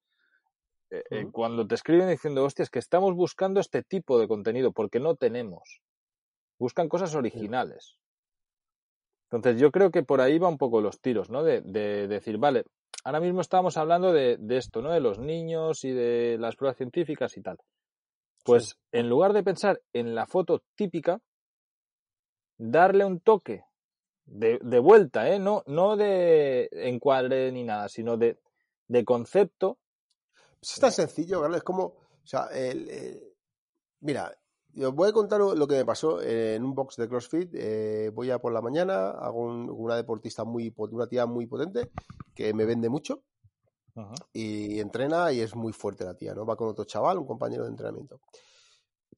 eh, 0.91 1.03
eh, 1.11 1.27
cuando 1.33 1.67
te 1.67 1.75
escriben 1.75 2.09
diciendo, 2.09 2.45
hostia, 2.45 2.63
es 2.63 2.71
que 2.71 2.79
estamos 2.79 3.15
buscando 3.15 3.61
este 3.61 3.83
tipo 3.83 4.19
de 4.21 4.29
contenido 4.29 4.73
porque 4.73 5.01
no 5.01 5.17
tenemos. 5.17 5.81
Buscan 6.59 6.89
cosas 6.89 7.15
originales. 7.15 7.97
Entonces 9.31 9.61
yo 9.61 9.71
creo 9.73 9.91
que 9.91 10.03
por 10.05 10.21
ahí 10.21 10.39
va 10.39 10.49
un 10.49 10.59
poco 10.59 10.81
los 10.81 11.01
tiros, 11.01 11.31
¿no? 11.31 11.43
De, 11.43 11.61
de 11.63 12.07
decir, 12.09 12.39
vale, 12.39 12.65
ahora 13.05 13.21
mismo 13.21 13.41
estábamos 13.41 13.77
hablando 13.77 14.13
de, 14.13 14.37
de 14.39 14.57
esto, 14.59 14.83
¿no? 14.83 14.93
De 14.93 15.01
los 15.01 15.19
niños 15.19 15.83
y 15.85 15.91
de 15.93 16.37
las 16.39 16.57
pruebas 16.57 16.77
científicas 16.77 17.37
y 17.37 17.43
tal. 17.43 17.57
Pues 18.45 18.69
Sí. 18.69 18.75
en 18.93 19.09
lugar 19.09 19.33
de 19.33 19.43
pensar 19.43 19.81
en 19.93 20.15
la 20.15 20.27
foto 20.27 20.63
típica, 20.77 21.19
darle 22.59 23.05
un 23.05 23.21
toque 23.21 23.65
de, 24.25 24.59
de 24.63 24.79
vuelta, 24.79 25.29
¿eh? 25.31 25.39
No, 25.39 25.63
no 25.67 25.97
de 25.97 26.69
encuadre 26.73 27.53
ni 27.53 27.65
nada, 27.65 27.89
sino 27.89 28.17
de, 28.17 28.39
de 28.89 29.05
concepto. 29.05 29.79
Pues 30.61 30.75
es 30.75 30.81
tan 30.81 30.93
sencillo, 30.93 31.41
Carlos, 31.41 31.59
es 31.59 31.65
como, 31.65 31.85
o 31.85 32.27
sea, 32.27 32.47
el, 32.53 32.89
el- 32.91 33.23
mira, 34.01 34.37
os 34.79 34.95
voy 34.95 35.09
a 35.09 35.13
contar 35.13 35.41
lo 35.41 35.67
que 35.67 35.77
me 35.77 35.85
pasó 35.85 36.21
en 36.21 36.65
un 36.65 36.75
box 36.75 36.97
de 36.97 37.09
CrossFit. 37.09 37.51
eh, 37.55 38.11
voy 38.13 38.31
a 38.31 38.39
por 38.39 38.53
la 38.53 38.61
mañana, 38.61 39.11
hago 39.11 39.43
un- 39.43 39.71
una 39.71 39.97
deportista 39.97 40.45
muy, 40.45 40.73
una 40.77 41.07
tía 41.07 41.27
muy 41.27 41.47
potente 41.47 41.91
que 42.35 42.53
me 42.53 42.65
vende 42.65 42.89
mucho 42.89 43.23
y 44.35 44.79
entrena 44.81 45.33
y 45.33 45.41
es 45.41 45.55
muy 45.55 45.73
fuerte 45.73 46.05
la 46.05 46.15
tía, 46.15 46.35
¿no? 46.35 46.45
Va 46.45 46.57
con 46.57 46.69
otro 46.69 46.85
chaval, 46.85 47.17
un 47.19 47.27
compañero 47.27 47.63
de 47.65 47.71
entrenamiento. 47.71 48.21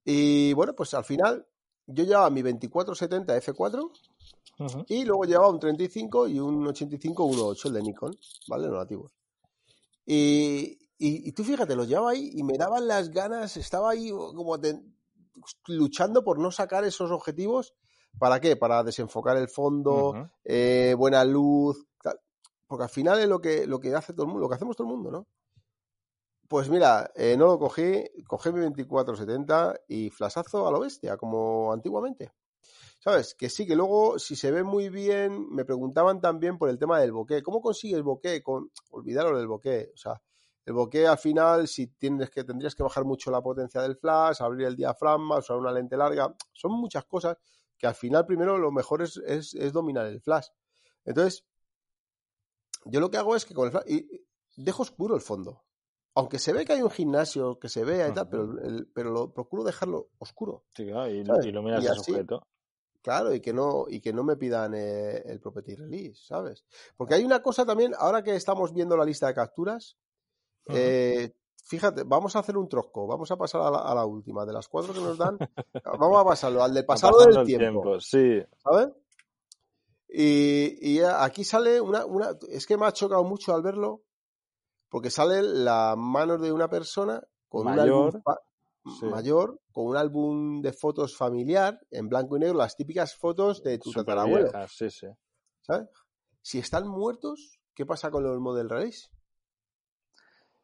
Y 0.05 0.53
bueno, 0.53 0.75
pues 0.75 0.95
al 0.95 1.05
final 1.05 1.45
yo 1.89 2.05
llevaba 2.05 2.31
mi 2.31 2.43
2470 2.43 3.37
F4 3.41 3.91
y 4.89 5.05
luego 5.05 5.25
llevaba 5.25 5.49
un 5.49 5.59
35 5.59 6.29
y 6.29 6.39
un 6.39 6.67
85 6.67 7.25
1.8, 7.25 7.67
el 7.67 7.73
de 7.73 7.83
Nikon, 7.83 8.19
¿vale? 8.49 8.69
Los 8.69 8.79
nativos. 8.79 9.13
Y, 10.05 10.79
y, 10.99 11.33
tú 11.33 11.45
fíjate, 11.45 11.77
lo 11.77 11.85
llevaba 11.85 12.11
ahí 12.11 12.31
y 12.35 12.43
me 12.43 12.59
daban 12.59 12.89
las 12.89 13.11
ganas, 13.11 13.57
estaba 13.57 13.91
ahí 13.91 14.11
como 14.11 14.59
luchando 15.69 16.25
por 16.25 16.39
no 16.39 16.51
sacar 16.51 16.85
esos 16.85 17.11
objetivos. 17.11 17.75
¿Para 18.19 18.41
qué? 18.41 18.57
Para 18.57 18.83
desenfocar 18.83 19.37
el 19.37 19.49
fondo, 19.49 20.31
eh, 20.45 20.95
buena 20.99 21.25
luz, 21.25 21.87
porque 22.67 22.85
al 22.85 22.91
final 22.91 23.21
es 23.21 23.29
lo 23.29 23.41
que, 23.41 23.67
lo 23.67 23.79
que 23.81 23.95
hace 23.95 24.13
todo 24.13 24.25
el 24.25 24.29
mundo, 24.29 24.43
lo 24.43 24.49
que 24.49 24.57
hacemos 24.57 24.77
todo 24.77 24.89
el 24.89 24.95
mundo, 24.95 25.11
¿no? 25.11 25.27
Pues 26.49 26.71
mira, 26.71 27.11
eh, 27.15 27.37
no 27.37 27.47
lo 27.47 27.59
cogí, 27.59 28.05
cogí 28.27 28.51
mi 28.53 28.61
2470 28.61 29.81
y 29.87 30.09
flasazo 30.09 30.67
a 30.67 30.71
lo 30.73 30.81
bestia, 30.81 31.19
como 31.19 31.73
antiguamente. 31.73 32.33
¿Sabes? 33.01 33.35
Que 33.35 33.51
sí, 33.51 33.67
que 33.67 33.77
luego, 33.77 34.19
si 34.19 34.35
se 34.35 34.51
ve 34.51 34.65
muy 34.65 34.89
bien, 34.89 35.47
me 35.51 35.65
preguntaban 35.65 36.21
también 36.21 36.59
por 36.59 36.71
el 36.71 36.79
tema 36.79 37.01
del 37.01 37.13
bokeh. 37.13 37.43
¿Cómo 37.43 37.61
consigues 37.61 38.03
bokeh? 38.03 38.43
Con... 38.43 38.71
Olvidaros 38.91 39.39
del 39.39 39.47
bokeh. 39.47 39.91
O 39.95 39.97
sea, 39.97 40.21
el 40.65 40.73
bokeh 40.73 41.07
al 41.07 41.19
final, 41.19 41.69
si 41.69 41.89
tienes 41.89 42.31
que, 42.31 42.45
tendrías 42.45 42.75
que 42.75 42.83
bajar 42.83 43.05
mucho 43.05 43.31
la 43.31 43.43
potencia 43.43 43.83
del 43.83 43.97
flash, 43.97 44.43
abrir 44.43 44.67
el 44.67 44.77
diafragma, 44.77 45.39
usar 45.39 45.59
una 45.59 45.71
lente 45.73 45.97
larga. 45.97 46.35
Son 46.53 46.73
muchas 46.73 47.05
cosas 47.05 47.37
que 47.77 47.87
al 47.87 47.95
final, 47.95 48.27
primero, 48.27 48.59
lo 48.59 48.73
mejor 48.73 49.03
es, 49.03 49.17
es, 49.19 49.73
dominar 49.73 50.07
el 50.07 50.21
flash. 50.21 50.49
Entonces, 51.05 51.45
yo 52.87 53.01
lo 53.01 53.11
que 53.11 53.19
hago 53.19 53.37
es 53.37 53.45
que 53.45 53.55
con 53.55 53.67
el 53.67 53.73
flash. 53.73 53.85
Y 53.87 54.27
dejo 54.57 54.83
oscuro 54.83 55.15
el 55.15 55.21
fondo. 55.21 55.68
Aunque 56.19 56.41
se 56.41 56.53
ve 56.53 56.65
que 56.65 56.73
hay 56.73 56.83
un 56.83 56.91
gimnasio 56.91 57.61
que 57.61 57.69
se 57.69 57.85
vea 57.85 58.09
y 58.09 58.13
tal, 58.13 58.29
pero, 58.29 58.49
pero 58.93 59.11
lo 59.13 59.33
procuro 59.33 59.63
dejarlo 59.63 60.09
oscuro. 60.19 60.65
Sí, 60.75 60.85
claro, 60.85 61.09
y, 61.09 61.49
iluminas 61.49 61.85
el 61.85 61.95
sujeto. 61.95 62.43
Claro, 63.03 63.33
y 63.33 63.41
que 63.41 63.53
no, 63.53 63.85
y 63.89 64.01
que 64.01 64.13
no 64.13 64.25
me 64.25 64.37
pidan 64.37 64.75
eh, 64.75 65.23
el 65.27 65.39
property 65.39 65.77
release, 65.77 66.21
¿sabes? 66.27 66.65
Porque 66.97 67.15
hay 67.15 67.25
una 67.25 67.41
cosa 67.41 67.65
también, 67.65 67.95
ahora 67.97 68.25
que 68.25 68.35
estamos 68.35 68.75
viendo 68.75 68.97
la 68.97 69.05
lista 69.05 69.29
de 69.29 69.35
capturas, 69.35 69.97
eh, 70.67 71.37
fíjate, 71.65 72.03
vamos 72.03 72.35
a 72.35 72.41
hacer 72.41 72.57
un 72.57 72.69
trosco, 72.69 73.07
vamos 73.07 73.31
a 73.31 73.37
pasar 73.37 73.61
a 73.63 73.95
la, 73.95 74.05
última, 74.05 74.45
de 74.45 74.53
las 74.53 74.67
cuatro 74.67 74.93
que 74.93 75.01
nos 75.01 75.17
dan, 75.17 75.39
vamos 76.01 76.21
a 76.21 76.25
pasarlo, 76.25 76.65
al 76.65 76.75
del 76.75 76.85
pasado 76.85 77.17
del 77.25 77.47
tiempo, 77.47 78.01
Sí. 78.01 78.43
¿Sabes? 78.57 78.89
Y, 80.09 80.97
y, 80.97 81.01
aquí 81.01 81.45
sale 81.45 81.81
una, 81.81 82.05
una, 82.07 82.31
es 82.49 82.67
que 82.67 82.77
me 82.77 82.87
ha 82.87 82.93
chocado 82.93 83.23
mucho 83.23 83.55
al 83.55 83.63
verlo, 83.63 84.03
porque 84.89 85.11
sale 85.11 85.43
la 85.43 85.95
mano 85.97 86.39
de 86.39 86.53
una 86.53 86.69
persona 86.69 87.23
con 87.49 87.65
Mayor. 87.65 88.23
un 88.85 89.11
mayor 89.11 89.61
con 89.73 89.87
un 89.87 89.97
álbum 89.97 90.63
de 90.63 90.73
fotos 90.73 91.17
familiar 91.17 91.79
en 91.91 92.09
blanco 92.09 92.37
y 92.37 92.41
negro, 92.41 92.57
las 92.57 92.77
típicas 92.77 93.15
fotos 93.15 93.63
de 93.63 93.79
tu 93.79 93.93
tatarabuelo. 93.93 94.51
Sí, 94.69 94.91
sí. 94.91 95.07
¿Sabes? 95.61 95.89
Si 96.41 96.59
están 96.59 96.89
muertos, 96.89 97.59
¿qué 97.75 97.85
pasa 97.85 98.11
con 98.11 98.23
los 98.23 98.39
model 98.41 98.71
release? 98.71 99.09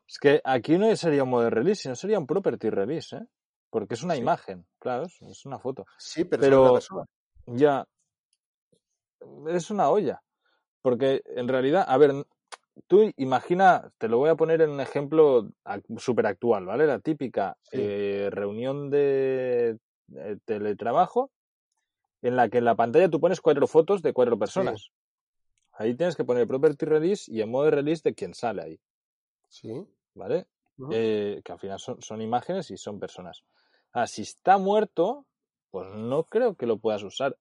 Es 0.07 0.19
que 0.19 0.40
aquí 0.45 0.78
no 0.78 0.95
sería 0.97 1.25
un 1.25 1.31
model 1.31 1.50
release, 1.50 1.83
sino 1.83 1.95
sería 1.95 2.19
un 2.19 2.26
property 2.26 2.71
release, 2.71 3.16
¿eh? 3.16 3.26
Porque 3.71 3.95
es 3.95 4.02
una 4.02 4.16
imagen, 4.16 4.66
claro, 4.78 5.07
es 5.07 5.45
una 5.45 5.59
foto. 5.59 5.85
Sí, 5.99 6.25
pero, 6.25 6.78
ya 7.47 7.85
es 9.49 9.71
una 9.71 9.90
olla. 9.90 10.23
Porque 10.83 11.23
en 11.25 11.49
realidad, 11.49 11.85
a 11.88 11.97
ver, 11.97 12.26
tú 12.87 13.12
imagina, 13.16 13.90
te 13.99 14.09
lo 14.09 14.19
voy 14.19 14.31
a 14.31 14.35
poner 14.35 14.61
en 14.62 14.71
un 14.71 14.81
ejemplo 14.81 15.50
súper 15.97 16.26
actual, 16.26 16.66
¿vale? 16.66 16.87
La 16.87 16.99
típica 16.99 17.57
eh, 17.73 18.28
reunión 18.31 18.90
de 18.90 19.78
teletrabajo 20.45 21.31
en 22.23 22.37
la 22.37 22.49
que 22.49 22.59
en 22.59 22.64
la 22.64 22.75
pantalla 22.75 23.09
tú 23.09 23.21
pones 23.21 23.40
cuatro 23.40 23.66
fotos 23.66 24.02
de 24.02 24.12
cuatro 24.12 24.38
personas. 24.38 24.90
Ahí 25.73 25.95
tienes 25.95 26.16
que 26.16 26.25
poner 26.25 26.47
property 26.47 26.87
release 26.87 27.31
y 27.31 27.40
en 27.40 27.50
modo 27.50 27.71
release 27.71 28.02
de 28.04 28.14
quien 28.14 28.35
sale 28.35 28.62
ahí. 28.62 28.81
Sí. 29.49 29.87
¿Vale? 30.14 30.47
Eh, 30.90 31.40
que 31.45 31.52
al 31.52 31.59
final 31.59 31.78
son, 31.78 32.00
son, 32.00 32.21
imágenes 32.21 32.71
y 32.71 32.76
son 32.76 32.99
personas. 32.99 33.45
Ah, 33.93 34.07
si 34.07 34.23
está 34.23 34.59
muerto, 34.59 35.26
pues 35.71 35.88
no 35.95 36.25
creo 36.25 36.54
que 36.54 36.66
lo 36.66 36.78
puedas 36.78 37.02
usar. 37.02 37.37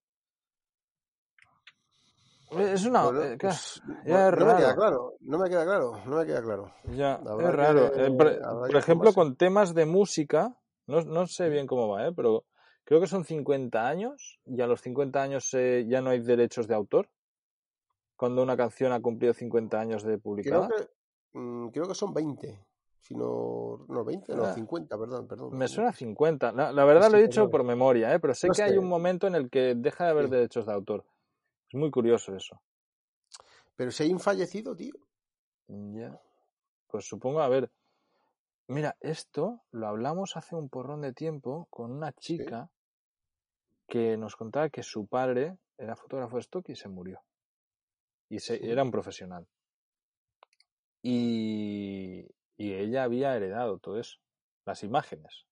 Es 2.60 2.86
una. 2.86 3.05
Eh, 3.07 3.38
pues, 3.39 3.81
no, 4.05 4.45
me 4.45 4.55
queda 4.55 4.75
claro, 4.75 5.13
no 5.22 5.38
me 5.38 5.50
queda 5.50 5.63
claro, 5.63 5.93
no 6.05 6.17
me 6.17 6.25
queda 6.25 6.41
claro. 6.41 6.72
Ya, 6.86 7.15
es 7.15 7.53
raro. 7.53 7.91
Eh, 7.95 8.12
por, 8.12 8.75
ejemplo, 8.75 9.13
con 9.13 9.36
temas 9.36 9.74
de 9.74 9.86
música, 9.86 10.55
no, 10.88 11.01
no, 11.01 11.27
sé 11.27 11.50
bien 11.50 11.67
cómo 11.67 11.88
va, 11.89 12.07
¿eh? 12.07 12.12
pero 12.15 12.45
creo 12.83 13.00
que 13.00 13.07
son 13.07 13.24
50 13.24 13.88
años 13.88 14.39
y 14.45 14.62
a 14.62 14.67
los 14.67 14.81
50 14.81 15.22
años 15.22 15.50
ya 15.51 16.01
no 16.01 16.10
hay 16.10 16.19
derechos 16.19 16.67
de 16.67 16.75
autor. 16.75 17.10
Cuando 18.15 18.43
una 18.43 18.55
canción 18.55 18.91
ha 18.93 19.01
cumplido 19.01 19.33
50 19.33 19.79
años 19.79 20.03
de 20.03 20.17
publicada. 20.17 20.67
Creo 20.67 20.88
que, 20.88 21.39
mm, 21.39 21.69
creo 21.69 21.88
que 21.88 21.95
son 21.95 22.13
20. 22.13 22.60
Si 23.03 23.15
no, 23.15 23.86
no 23.89 24.05
20, 24.05 24.33
no, 24.33 24.53
50, 24.53 24.98
perdón, 24.98 25.27
perdón. 25.27 25.57
Me 25.57 25.67
suena 25.67 25.91
50. 25.91 26.53
La, 26.53 26.86
verdad 26.86 27.12
lo 27.12 27.17
he 27.17 27.24
dicho 27.24 27.50
por 27.50 27.65
memoria, 27.65 28.13
¿eh? 28.13 28.19
pero 28.19 28.33
sé 28.33 28.48
que 28.55 28.63
hay 28.63 28.77
un 28.77 28.88
momento 28.88 29.27
en 29.27 29.36
el 29.36 29.50
que 29.50 29.75
deja 29.75 30.05
de 30.05 30.12
haber 30.12 30.29
derechos 30.29 30.65
de 30.65 30.74
autor. 30.74 31.03
Es 31.74 31.80
muy 31.80 31.89
curioso 31.89 32.36
eso. 32.36 32.62
Pero 33.75 33.89
si 33.89 34.03
hay 34.03 34.13
un 34.13 34.20
fallecido, 34.20 34.75
tío. 34.75 34.94
Ya. 35.68 36.22
Pues 36.88 37.08
supongo, 37.08 37.42
a 37.42 37.50
ver. 37.50 37.72
Mira, 38.68 38.96
esto 39.00 39.63
lo 39.72 39.88
hablamos 39.88 40.38
hace 40.38 40.56
un 40.56 40.70
porrón 40.70 41.01
de 41.01 41.13
tiempo 41.13 41.68
con 41.72 41.92
una 41.92 42.13
chica 42.13 42.70
que 43.88 44.18
nos 44.18 44.36
contaba 44.36 44.70
que 44.70 44.84
su 44.84 45.08
padre 45.08 45.58
era 45.75 45.96
fotógrafo 45.96 46.36
de 46.36 46.42
stock 46.42 46.70
y 46.70 46.75
se 46.75 46.89
murió. 46.89 47.22
Y 48.30 48.38
se, 48.38 48.63
era 48.70 48.84
un 48.84 48.92
profesional. 48.92 49.48
Y, 51.01 52.27
y, 52.56 52.74
ella 52.74 53.03
había 53.03 53.36
heredado 53.36 53.80
todo 53.80 54.00
eso, 54.00 54.20
las 54.63 54.84
imágenes. 54.84 55.48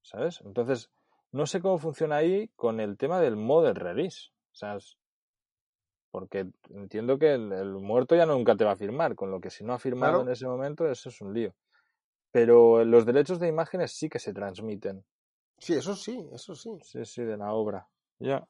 ¿Sabes? 0.00 0.40
Entonces, 0.40 0.90
no 1.32 1.46
sé 1.46 1.60
cómo 1.60 1.76
funciona 1.76 2.16
ahí 2.16 2.48
con 2.56 2.80
el 2.80 2.96
tema 2.96 3.20
del 3.20 3.36
model 3.36 3.74
release. 3.74 4.33
O 4.54 4.56
sea, 4.56 4.78
porque 6.12 6.46
entiendo 6.70 7.18
que 7.18 7.34
el, 7.34 7.74
muerto 7.74 8.14
ya 8.14 8.24
nunca 8.24 8.56
te 8.56 8.64
va 8.64 8.72
a 8.72 8.76
firmar, 8.76 9.16
con 9.16 9.32
lo 9.32 9.40
que 9.40 9.50
si 9.50 9.64
no 9.64 9.72
ha 9.72 9.80
firmado 9.80 10.22
en 10.22 10.28
ese 10.28 10.46
momento, 10.46 10.88
eso 10.88 11.08
es 11.08 11.20
un 11.20 11.34
lío. 11.34 11.52
Pero 12.30 12.84
los 12.84 13.04
derechos 13.04 13.40
de 13.40 13.48
imágenes 13.48 13.92
sí 13.92 14.08
que 14.08 14.20
se 14.20 14.32
transmiten. 14.32 15.04
Sí, 15.58 15.74
eso 15.74 15.96
sí, 15.96 16.24
eso 16.32 16.54
sí. 16.54 16.70
Sí, 16.82 17.04
sí, 17.04 17.22
de 17.24 17.36
la 17.36 17.52
obra. 17.52 17.88
Ya. 18.20 18.46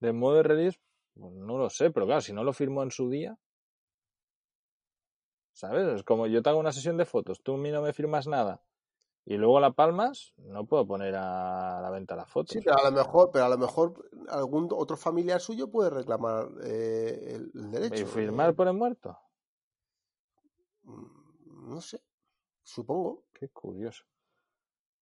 De 0.00 0.12
modo 0.12 0.42
release, 0.42 0.78
pues 1.14 1.32
no 1.32 1.56
lo 1.56 1.70
sé, 1.70 1.90
pero 1.90 2.04
claro, 2.04 2.20
si 2.20 2.34
no 2.34 2.44
lo 2.44 2.52
firmó 2.52 2.82
en 2.82 2.90
su 2.90 3.08
día, 3.08 3.38
¿sabes? 5.54 5.86
Es 5.88 6.02
como 6.02 6.26
yo 6.26 6.42
te 6.42 6.50
hago 6.50 6.58
una 6.58 6.72
sesión 6.72 6.98
de 6.98 7.06
fotos, 7.06 7.42
tú 7.42 7.54
a 7.54 7.58
mí 7.58 7.70
no 7.70 7.80
me 7.80 7.94
firmas 7.94 8.26
nada 8.26 8.62
y 9.24 9.36
luego 9.36 9.60
la 9.60 9.72
palmas, 9.72 10.34
no 10.36 10.66
puedo 10.66 10.86
poner 10.86 11.14
a 11.14 11.80
la 11.80 11.90
venta 11.90 12.16
las 12.16 12.28
fotos. 12.28 12.52
Sí, 12.52 12.60
pero 12.64 12.78
a 12.78 12.90
lo 12.90 12.92
mejor, 12.92 13.30
pero 13.32 13.44
a 13.44 13.48
lo 13.48 13.58
mejor 13.58 14.10
algún 14.28 14.68
otro 14.72 14.96
familiar 14.96 15.40
suyo 15.40 15.70
puede 15.70 15.90
reclamar 15.90 16.48
eh, 16.64 17.38
el, 17.54 17.70
derecho. 17.70 18.02
¿Y 18.02 18.04
firmar 18.04 18.54
por 18.54 18.66
el 18.66 18.74
muerto? 18.74 19.16
Mm, 20.82 21.70
no 21.70 21.80
sé, 21.80 22.02
supongo. 22.64 23.24
Qué 23.32 23.48
curioso. 23.48 24.04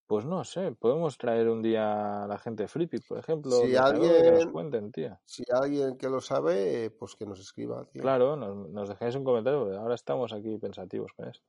Pues 0.07 0.27
no 0.27 0.45
sé, 0.45 0.73
podemos 0.73 1.17
traer 1.17 1.49
un 1.49 1.63
día 1.63 2.25
a 2.25 2.27
la 2.27 2.37
gente 2.37 2.67
Flippy, 2.67 2.99
por 2.99 3.19
ejemplo, 3.19 3.53
si 3.53 3.77
alguien, 3.77 4.23
que 4.23 4.33
nos 4.33 4.47
cuenten, 4.49 4.91
tía. 4.91 5.21
Si 5.25 5.45
alguien 5.51 5.97
que 5.97 6.09
lo 6.09 6.21
sabe, 6.21 6.91
pues 6.91 7.15
que 7.15 7.27
nos 7.27 7.39
escriba. 7.39 7.87
Claro, 7.93 8.35
nos, 8.35 8.69
nos 8.71 8.89
dejáis 8.89 9.15
un 9.15 9.25
comentario, 9.25 9.79
ahora 9.79 9.95
estamos 9.95 10.33
aquí 10.33 10.59
pensativos 10.59 11.13
con 11.13 11.29
esto. 11.29 11.47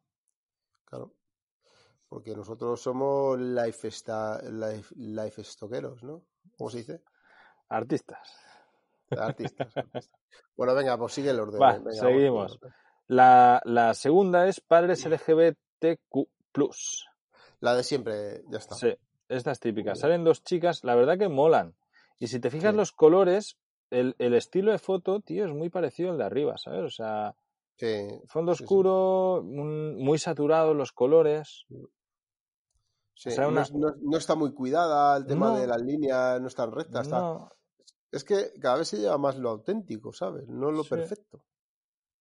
Claro 0.85 1.11
porque 2.11 2.35
nosotros 2.35 2.81
somos 2.81 3.39
life, 3.39 3.89
life, 4.51 4.93
life 4.97 5.43
stockeros, 5.45 6.03
¿no? 6.03 6.21
¿Cómo 6.57 6.69
se 6.69 6.79
dice? 6.79 7.01
Artistas. 7.69 8.35
Artistas. 9.11 9.73
Bueno, 10.57 10.75
venga, 10.75 10.97
pues 10.97 11.13
sigue 11.13 11.29
el 11.29 11.39
orden. 11.39 11.61
Va, 11.61 11.79
seguimos. 11.89 12.59
La, 13.07 13.61
la, 13.63 13.93
segunda 13.93 14.45
es 14.45 14.59
padres 14.59 15.05
LGBTQ. 15.05 16.27
La 17.61 17.75
de 17.75 17.83
siempre, 17.85 18.43
ya 18.49 18.57
está. 18.57 18.75
Sí, 18.75 18.93
estas 19.29 19.61
típicas. 19.61 19.99
Salen 19.99 20.25
dos 20.25 20.43
chicas, 20.43 20.83
la 20.83 20.95
verdad 20.95 21.17
que 21.17 21.29
molan. 21.29 21.75
Y 22.19 22.27
si 22.27 22.41
te 22.41 22.49
fijas 22.49 22.75
los 22.75 22.91
colores, 22.91 23.55
el, 23.89 24.17
el, 24.19 24.33
estilo 24.33 24.73
de 24.73 24.79
foto, 24.79 25.21
tío, 25.21 25.45
es 25.45 25.53
muy 25.53 25.69
parecido 25.69 26.11
al 26.11 26.17
de 26.17 26.25
arriba, 26.25 26.57
¿sabes? 26.57 26.83
O 26.83 26.89
sea, 26.89 27.35
fondo 28.27 28.51
oscuro, 28.51 29.41
muy 29.43 30.17
saturado 30.17 30.73
los 30.73 30.91
colores 30.91 31.65
no, 34.01 34.17
está 34.17 34.35
muy 34.35 34.53
cuidada, 34.53 35.15
el 35.17 35.25
tema 35.25 35.57
de 35.57 35.67
las 35.67 35.81
líneas 35.81 36.39
no 36.41 36.47
están 36.47 36.71
rectas. 36.71 37.07
Es 38.11 38.23
que 38.23 38.51
cada 38.59 38.77
vez 38.77 38.87
se 38.89 38.97
lleva 38.97 39.17
más 39.17 39.37
lo 39.37 39.49
auténtico, 39.49 40.11
¿sabes? 40.11 40.47
No 40.47 40.71
lo 40.71 40.83
perfecto. 40.83 41.43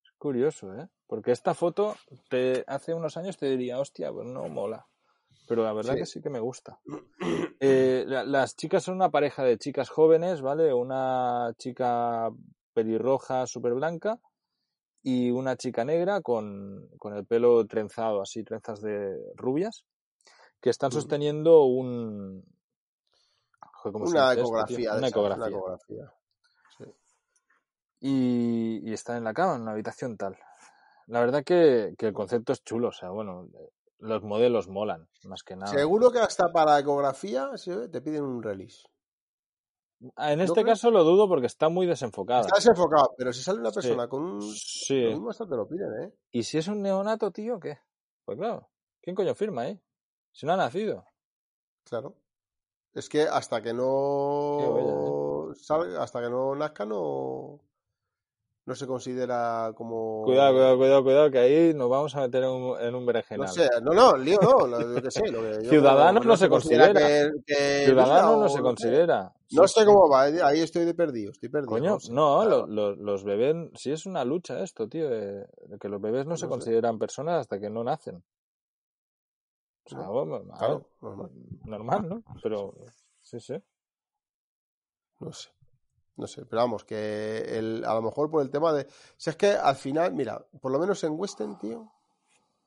Es 0.03 0.11
curioso, 0.17 0.73
¿eh? 0.73 0.89
Porque 1.05 1.31
esta 1.31 1.53
foto 1.53 1.95
te 2.29 2.63
hace 2.67 2.93
unos 2.93 3.15
años 3.15 3.37
te 3.37 3.45
diría, 3.45 3.79
hostia, 3.79 4.11
pues 4.11 4.27
no 4.27 4.47
mola. 4.49 4.85
pero 5.47 5.63
la 5.63 5.71
verdad 5.71 5.93
Sí. 5.93 5.99
que 5.99 6.05
sí 6.05 6.21
que 6.21 6.29
me 6.29 6.39
gusta. 6.41 6.79
Eh, 7.59 8.03
la- 8.05 8.23
las 8.25 8.55
chicas 8.55 8.83
son 8.83 8.95
una 8.95 9.09
pareja 9.09 9.43
de 9.43 9.57
chicas 9.57 9.89
jóvenes, 9.89 10.41
¿vale? 10.41 10.73
Una 10.73 11.53
chica 11.57 12.29
pelirroja, 12.73 13.47
súper 13.47 13.73
blanca, 13.73 14.19
y 15.01 15.31
una 15.31 15.55
chica 15.55 15.85
negra 15.85 16.21
con, 16.21 16.89
con 16.99 17.15
el 17.15 17.25
pelo 17.25 17.65
trenzado, 17.65 18.21
así, 18.21 18.43
trenzas 18.43 18.81
de 18.81 19.17
rubias, 19.35 19.85
que 20.61 20.69
están 20.69 20.91
sosteniendo 20.91 21.63
un... 21.63 22.43
Joder, 23.73 23.93
¿cómo 23.93 24.07
se 24.07 24.11
Una 24.17 24.33
ecografía. 24.33 24.95
Una 24.95 25.07
ecografía. 25.07 25.45
Una 25.45 25.57
ecografía. 25.57 26.13
Sí. 26.77 26.83
y, 27.99 28.89
y 28.89 28.93
está 28.93 29.17
en 29.17 29.23
la 29.23 29.33
cama, 29.33 29.55
en 29.55 29.61
una 29.61 29.71
habitación 29.71 30.17
tal. 30.17 30.37
La 31.07 31.19
verdad 31.21 31.43
que, 31.43 31.93
que 31.97 32.07
el 32.07 32.13
concepto 32.13 32.53
es 32.53 32.63
chulo, 32.63 32.89
o 32.89 32.91
sea, 32.91 33.09
bueno, 33.11 33.47
los 33.99 34.23
modelos 34.23 34.67
molan, 34.67 35.07
más 35.23 35.43
que 35.43 35.55
nada. 35.55 35.71
Seguro 35.71 36.11
que 36.11 36.19
hasta 36.19 36.51
para 36.51 36.77
ecografía 36.79 37.49
te 37.91 38.01
piden 38.01 38.23
un 38.23 38.43
release. 38.43 38.83
Ah, 40.15 40.33
En 40.33 40.39
¿No 40.39 40.45
este 40.45 40.63
caso 40.63 40.91
lo 40.91 41.03
dudo 41.03 41.27
porque 41.27 41.47
está 41.47 41.69
muy 41.69 41.87
desenfocada. 41.87 42.41
Está 42.41 42.57
desenfocado, 42.57 43.15
pero 43.17 43.33
si 43.33 43.41
sale 43.41 43.59
una 43.59 43.71
Sí. 43.71 43.75
persona 43.75 44.07
con 44.07 44.21
un. 44.23 44.41
Sí. 44.43 45.01
Lo 45.01 45.09
mismo 45.11 45.29
hasta 45.31 45.47
te 45.47 45.55
lo 45.55 45.67
piden, 45.67 45.89
¿eh? 46.03 46.13
¿Y 46.31 46.43
si 46.43 46.57
es 46.59 46.67
un 46.67 46.81
neonato, 46.83 47.31
tío, 47.31 47.59
qué? 47.59 47.79
Pues 48.25 48.37
claro, 48.37 48.69
¿quién 49.01 49.15
coño 49.15 49.33
firma 49.33 49.61
ahí? 49.63 49.81
Si 50.31 50.45
no 50.45 50.53
ha 50.53 50.57
nacido. 50.57 51.05
Claro. 51.83 52.15
Es 52.93 53.09
que 53.09 53.23
hasta 53.23 53.61
que 53.61 53.69
Qué 53.69 53.73
no 53.75 55.49
salga, 55.55 56.01
hasta 56.03 56.21
que 56.21 56.29
no 56.29 56.55
nazca, 56.55 56.85
no, 56.85 57.59
no 58.65 58.75
se 58.75 58.87
considera 58.87 59.71
como. 59.75 60.23
Cuidado, 60.23 60.53
cuidado, 60.53 60.77
cuidado, 60.77 61.03
cuidado, 61.03 61.31
que 61.31 61.37
ahí 61.39 61.73
nos 61.73 61.89
vamos 61.89 62.15
a 62.15 62.21
meter 62.21 62.43
en 62.43 62.49
un, 62.49 62.79
en 62.79 62.95
un 62.95 63.01
No 63.01 63.05
berenjenal. 63.07 63.47
sé, 63.49 63.69
no, 63.83 63.93
no, 63.93 64.17
lío 64.17 64.39
no, 64.41 64.65
lo, 64.67 65.01
que 65.01 65.11
sé. 65.11 65.27
Lo 65.31 65.41
que 65.41 65.63
yo- 65.63 65.69
Ciudadano 65.69 66.19
no 66.21 66.35
se 66.37 66.49
considera. 66.49 66.91
que- 66.93 67.31
que 67.45 67.85
Ciudadano 67.85 68.29
vida 68.33 68.41
no 68.43 68.49
se 68.49 68.55
sé. 68.57 68.61
considera. 68.61 69.33
No 69.51 69.67
sé 69.67 69.85
cómo 69.85 70.09
va, 70.09 70.27
eh, 70.29 70.41
ahí 70.43 70.59
estoy 70.61 70.83
de 70.85 70.93
perdido, 70.93 71.31
estoy 71.31 71.49
perdido. 71.49 71.69
Coño, 71.69 71.99
sé. 71.99 72.11
no, 72.11 72.41
Claro. 72.41 72.65
lo- 72.67 72.93
lo- 72.93 72.95
los 72.95 73.23
bebés, 73.23 73.55
sí 73.75 73.91
es 73.91 74.05
una 74.05 74.25
lucha 74.25 74.59
esto, 74.61 74.89
tío, 74.89 75.07
de, 75.09 75.45
de 75.67 75.77
que 75.79 75.87
los 75.87 76.01
bebés 76.01 76.25
no, 76.25 76.35
se 76.35 76.45
No 76.45 76.49
sé. 76.49 76.49
consideran 76.49 76.97
personas 76.99 77.39
hasta 77.41 77.59
que 77.59 77.69
no 77.69 77.83
nacen. 77.83 78.23
O 79.87 79.89
sea, 79.89 79.99
No, 79.99 80.11
bueno, 80.11 80.35
a 80.35 80.37
ver, 80.39 80.47
Claro, 80.57 80.89
normal. 81.01 81.31
normal, 81.65 82.09
¿no? 82.09 82.23
Pero, 82.43 82.73
sí, 83.21 83.39
sí. 83.39 83.55
No 85.19 85.31
sé. 85.31 85.49
No 86.17 86.25
sé, 86.27 86.45
pero 86.47 86.63
vamos, 86.63 86.83
que 86.83 87.57
el, 87.59 87.85
a 87.85 87.93
lo 87.93 88.01
mejor 88.01 88.29
por 88.31 88.41
el 88.41 88.49
tema 88.49 88.73
de. 88.73 88.87
Si 89.17 89.29
es 89.29 89.35
que 89.35 89.51
al 89.51 89.75
final, 89.75 90.13
mira, 90.13 90.43
por 90.61 90.71
lo 90.71 90.79
menos 90.79 91.03
en 91.03 91.13
Western, 91.17 91.59
tío, 91.59 91.91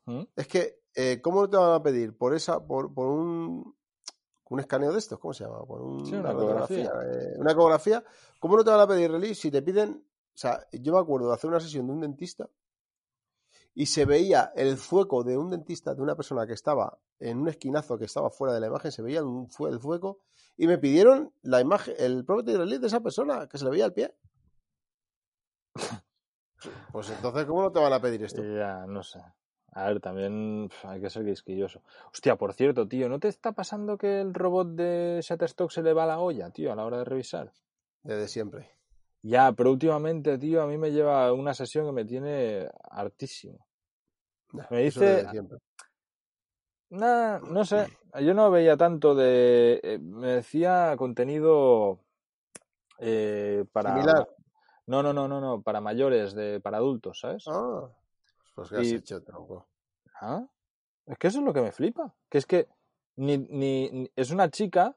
¿Mm? 0.04 0.22
es 0.36 0.46
que, 0.46 0.82
eh, 0.94 1.20
¿cómo 1.20 1.50
te 1.50 1.56
van 1.56 1.72
a 1.72 1.82
pedir? 1.82 2.16
Por 2.16 2.32
esa, 2.32 2.64
por, 2.64 2.94
por 2.94 3.08
un, 3.08 3.76
un 4.50 4.60
escaneo 4.60 4.92
de 4.92 4.98
estos, 5.00 5.18
¿cómo 5.18 5.34
se 5.34 5.44
llama? 5.44 5.64
Por 5.66 5.82
un- 5.82 6.06
Sí, 6.06 6.14
una 6.14 6.30
ecografía. 6.30 6.92
eh, 7.04 7.34
una 7.38 7.50
ecografía. 7.52 8.04
¿Cómo 8.38 8.56
no 8.56 8.62
te 8.64 8.70
van 8.70 8.80
a 8.80 8.86
pedir 8.86 9.10
release 9.10 9.34
si 9.40 9.50
te 9.50 9.62
piden? 9.62 9.90
O 10.32 10.38
sea, 10.38 10.64
yo 10.72 10.92
me 10.92 11.00
acuerdo 11.00 11.28
de 11.28 11.34
hacer 11.34 11.50
una 11.50 11.58
sesión 11.60 11.88
de 11.88 11.92
un 11.92 12.00
dentista 12.00 12.48
y 13.74 13.86
se 13.86 14.04
veía 14.04 14.52
el 14.56 14.76
zueco 14.78 15.22
de 15.24 15.38
un 15.38 15.50
dentista, 15.50 15.94
de 15.94 16.02
una 16.02 16.16
persona 16.16 16.46
que 16.46 16.52
estaba 16.52 16.98
en 17.18 17.38
un 17.38 17.48
esquinazo 17.48 17.98
que 17.98 18.04
estaba 18.06 18.30
fuera 18.30 18.54
de 18.54 18.60
la 18.60 18.66
imagen, 18.66 18.92
se 18.92 19.02
veía 19.02 19.22
un 19.22 19.48
fue- 19.48 19.70
el 19.70 19.80
zueco 19.80 20.18
y 20.56 20.66
me 20.66 20.78
pidieron 20.78 21.32
la 21.42 21.60
imagen, 21.60 21.94
el 21.98 22.24
property 22.24 22.56
release 22.56 22.80
de 22.80 22.86
esa 22.88 23.00
persona, 23.00 23.46
que 23.48 23.58
se 23.58 23.64
le 23.64 23.70
veía 23.70 23.86
el 23.86 23.92
pie. 23.92 24.14
Pues 26.92 27.08
entonces, 27.10 27.46
¿cómo 27.46 27.62
no 27.62 27.72
te 27.72 27.80
van 27.80 27.92
a 27.92 28.00
pedir 28.00 28.22
esto? 28.22 28.42
Ya, 28.42 28.84
no 28.86 29.02
sé. 29.02 29.20
A 29.72 29.86
ver, 29.86 30.00
también 30.00 30.68
hay 30.82 31.00
que 31.00 31.08
ser 31.08 31.24
quisquilloso. 31.24 31.82
Hostia, 32.12 32.36
por 32.36 32.52
cierto, 32.52 32.86
tío, 32.88 33.08
¿no 33.08 33.18
te 33.20 33.28
está 33.28 33.52
pasando 33.52 33.96
que 33.96 34.20
el 34.20 34.34
robot 34.34 34.68
de 34.74 35.20
Shutterstock 35.22 35.70
se 35.70 35.82
le 35.82 35.92
va 35.92 36.04
la 36.06 36.18
olla, 36.18 36.50
tío, 36.50 36.72
a 36.72 36.76
la 36.76 36.84
hora 36.84 36.98
de 36.98 37.04
revisar? 37.04 37.52
Desde 38.02 38.28
siempre. 38.28 38.70
Ya, 39.22 39.52
pero 39.52 39.70
últimamente, 39.70 40.36
tío, 40.38 40.60
a 40.62 40.66
mí 40.66 40.76
me 40.76 40.90
lleva 40.90 41.32
una 41.32 41.54
sesión 41.54 41.86
que 41.86 41.92
me 41.92 42.04
tiene 42.04 42.68
hartísimo. 42.90 43.66
Me 44.70 44.78
dice-. 44.82 45.26
Nah, 46.90 47.38
no 47.38 47.64
sé, 47.64 47.86
yo 48.22 48.34
no 48.34 48.50
veía 48.50 48.76
tanto 48.76 49.14
de... 49.14 49.80
eh, 49.82 49.98
me 49.98 50.28
decía 50.28 50.94
contenido 50.98 52.00
eh, 52.98 53.64
para... 53.72 53.94
Similar. 53.94 54.28
No, 54.86 55.02
no, 55.04 55.12
no, 55.12 55.28
no, 55.28 55.40
no, 55.40 55.62
para 55.62 55.80
mayores, 55.80 56.34
de, 56.34 56.58
para 56.60 56.78
adultos, 56.78 57.20
¿sabes? 57.20 57.44
Ah, 57.46 57.88
pues 58.56 58.70
que 58.70 58.76
has 58.78 58.86
Y- 58.86 58.94
hecho, 58.96 59.22
tronco. 59.22 59.68
Ah, 60.20 60.44
Es 61.06 61.16
que 61.18 61.28
eso 61.28 61.38
es 61.38 61.44
lo 61.44 61.52
que 61.52 61.60
me 61.62 61.70
flipa. 61.70 62.12
Que 62.28 62.38
es 62.38 62.46
que 62.46 62.66
ni, 63.16 63.38
ni, 63.38 63.88
ni- 63.90 64.10
es 64.16 64.32
una 64.32 64.50
chica 64.50 64.96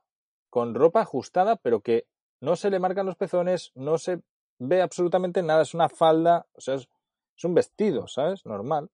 con 0.49 0.73
ropa 0.73 1.01
ajustada, 1.01 1.57
pero 1.57 1.81
que 1.81 2.07
no 2.41 2.55
se 2.55 2.71
le 2.71 2.79
marcan 2.79 3.05
los 3.05 3.15
pezones, 3.17 3.71
no 3.75 3.97
se 3.99 4.19
ve 4.57 4.81
absolutamente 4.81 5.43
nada. 5.43 5.61
Es 5.61 5.75
una 5.75 5.89
falda, 5.89 6.47
o 6.53 6.61
sea, 6.61 6.73
es, 6.75 6.89
es 7.37 7.43
un 7.43 7.53
vestido, 7.53 8.07
¿sabes? 8.07 8.45
Normal. 8.47 8.89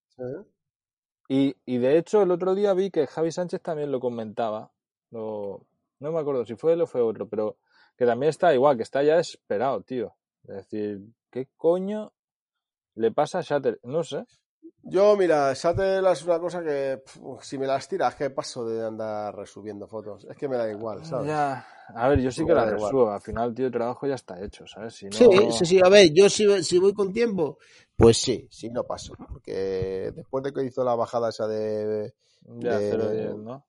Y, 1.27 1.55
y 1.65 1.77
de 1.77 1.97
hecho, 1.97 2.21
el 2.23 2.32
otro 2.32 2.55
día 2.55 2.73
vi 2.73 2.89
que 2.91 3.08
Javi 3.08 3.32
Sánchez 3.32 3.62
también 3.62 3.91
lo 3.91 3.99
comentaba. 3.99 4.71
Lo, 5.12 5.65
no 5.99 6.12
me 6.12 6.19
acuerdo 6.19 6.45
si 6.45 6.55
fue 6.55 6.73
él 6.73 6.82
o 6.82 6.88
fue 6.88 7.01
otro, 7.01 7.27
pero 7.29 7.58
que 7.97 8.05
también 8.05 8.29
está 8.29 8.53
igual, 8.53 8.77
que 8.77 8.84
está 8.84 9.03
ya 9.03 9.17
desesperado, 9.17 9.82
tío. 9.82 10.15
Es 10.43 10.55
decir, 10.55 11.01
¿qué 11.32 11.47
coño 11.58 12.13
le 12.95 13.12
pasa 13.12 13.39
a 13.39 13.41
Shatter? 13.41 13.79
No 13.84 14.03
sé. 14.03 14.25
Yo, 14.84 15.15
mira, 15.15 15.54
Shuttle 15.54 16.12
es 16.12 16.24
una 16.24 16.39
cosa 16.39 16.63
que 16.63 17.02
pf, 17.06 17.19
si 17.41 17.58
me 17.58 17.67
las 17.67 17.88
tiras, 17.88 18.15
que 18.15 18.30
paso 18.32 18.65
de 18.65 18.86
andar 18.86 19.36
resubiendo 19.36 19.88
fotos. 19.88 20.26
Es 20.26 20.36
que 20.36 20.48
me 20.48 20.58
da 20.58 20.69
igual, 20.69 21.04
¿sabes? 21.06 21.28
Ya, 21.28 21.65
a 21.95 22.08
ver, 22.08 22.19
yo 22.22 22.32
sí 22.32 22.41
que 22.41 22.48
Me 22.48 22.56
la 22.56 22.65
igual. 22.72 22.91
resubo. 22.91 23.12
Al 23.12 23.22
final, 23.22 23.54
tío, 23.54 23.67
el 23.67 23.72
trabajo 23.72 24.08
ya 24.08 24.15
está 24.15 24.41
hecho, 24.43 24.65
¿sabes? 24.65 24.95
Si 24.95 25.06
no... 25.06 25.15
Sí, 25.17 25.52
sí, 25.52 25.65
sí. 25.65 25.82
A 25.84 25.89
ver, 25.89 26.10
yo 26.13 26.30
si, 26.30 26.63
si 26.63 26.80
voy 26.80 26.93
con 26.93 27.13
tiempo, 27.13 27.60
Pues 27.98 28.17
sí, 28.17 28.48
sí, 28.50 28.69
no 28.69 28.84
paso. 28.84 29.13
Porque 29.32 30.12
después 30.15 30.43
de 30.43 30.54
que 30.54 30.63
hizo 30.63 30.84
la 30.84 30.95
bajada 30.95 31.30
esa 31.30 31.48
de. 31.48 32.13
Ya, 32.62 32.80
de- 32.80 32.89
0-10, 32.98 33.36
¿no? 33.38 33.65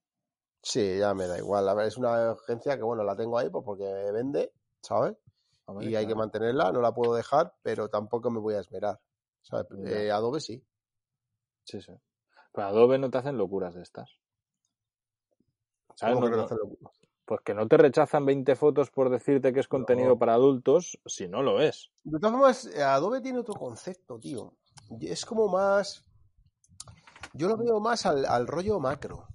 Sí, 0.62 0.98
ya 0.98 1.14
me 1.14 1.26
da 1.26 1.38
igual. 1.38 1.68
A 1.68 1.74
ver, 1.74 1.87
es 1.87 1.96
una 1.96 2.33
agencia 2.33 2.76
que, 2.76 2.83
bueno, 2.83 3.03
la 3.03 3.16
tengo 3.16 3.38
ahí 3.38 3.48
pues 3.50 3.64
porque 3.64 3.85
vende, 4.12 4.53
¿sabes? 4.83 5.16
Hombre, 5.66 5.87
Y 5.87 5.94
hay 5.94 6.07
que 6.07 6.14
mantenerla, 6.14 6.72
no 6.72 6.81
la 6.81 6.92
puedo 6.94 7.14
dejar, 7.14 7.55
pero 7.62 7.88
tampoco 7.88 8.31
me 8.31 8.40
voy 8.40 8.55
a 8.55 8.61
esmerar. 8.61 8.98
¿sabes? 9.42 9.66
Eh, 9.87 10.11
Adobe 10.11 10.40
sí. 10.40 10.62
Sí, 11.70 11.80
sí. 11.80 11.92
Pero 12.52 12.66
Adobe 12.66 12.98
no 12.98 13.11
te 13.11 13.18
hacen 13.18 13.37
locuras 13.38 13.74
de 13.74 13.83
estas. 13.83 14.11
¿Sabes? 15.94 16.14
¿Cómo 16.16 16.26
No- 16.26 16.26
que 16.26 16.30
no 16.30 16.37
no- 16.38 16.44
hacen 16.44 16.59
locura? 16.59 16.90
pues 17.26 17.40
que 17.44 17.54
no 17.54 17.68
te 17.68 17.76
rechazan 17.76 18.26
20 18.26 18.56
fotos 18.56 18.90
por 18.90 19.09
decirte 19.09 19.52
que 19.52 19.61
es 19.61 19.68
contenido 19.68 20.18
para 20.18 20.35
adultos 20.35 20.98
si 21.06 21.28
no 21.28 21.42
lo 21.44 21.61
es. 21.61 21.92
De 22.02 22.18
todas 22.18 22.33
formas, 22.33 22.66
eh, 22.66 22.83
Adobe 22.83 23.20
tiene 23.20 23.38
otro 23.38 23.54
concepto, 23.54 24.18
tío. 24.18 24.54
Es 25.00 25.24
como 25.24 25.46
más. 25.46 26.04
Yo 27.35 27.46
lo 27.46 27.56
veo 27.56 27.78
más 27.78 28.04
al, 28.06 28.24
al 28.26 28.48
rollo 28.48 28.80
macro. 28.80 29.28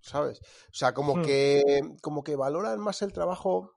¿Sabes? 0.00 0.40
O 0.40 0.72
sea, 0.74 0.94
como 0.94 1.16
Hmm. 1.16 1.22
que. 1.22 1.62
Como 2.00 2.24
que 2.24 2.34
valoran 2.34 2.80
más 2.80 3.02
el 3.02 3.12
trabajo 3.12 3.72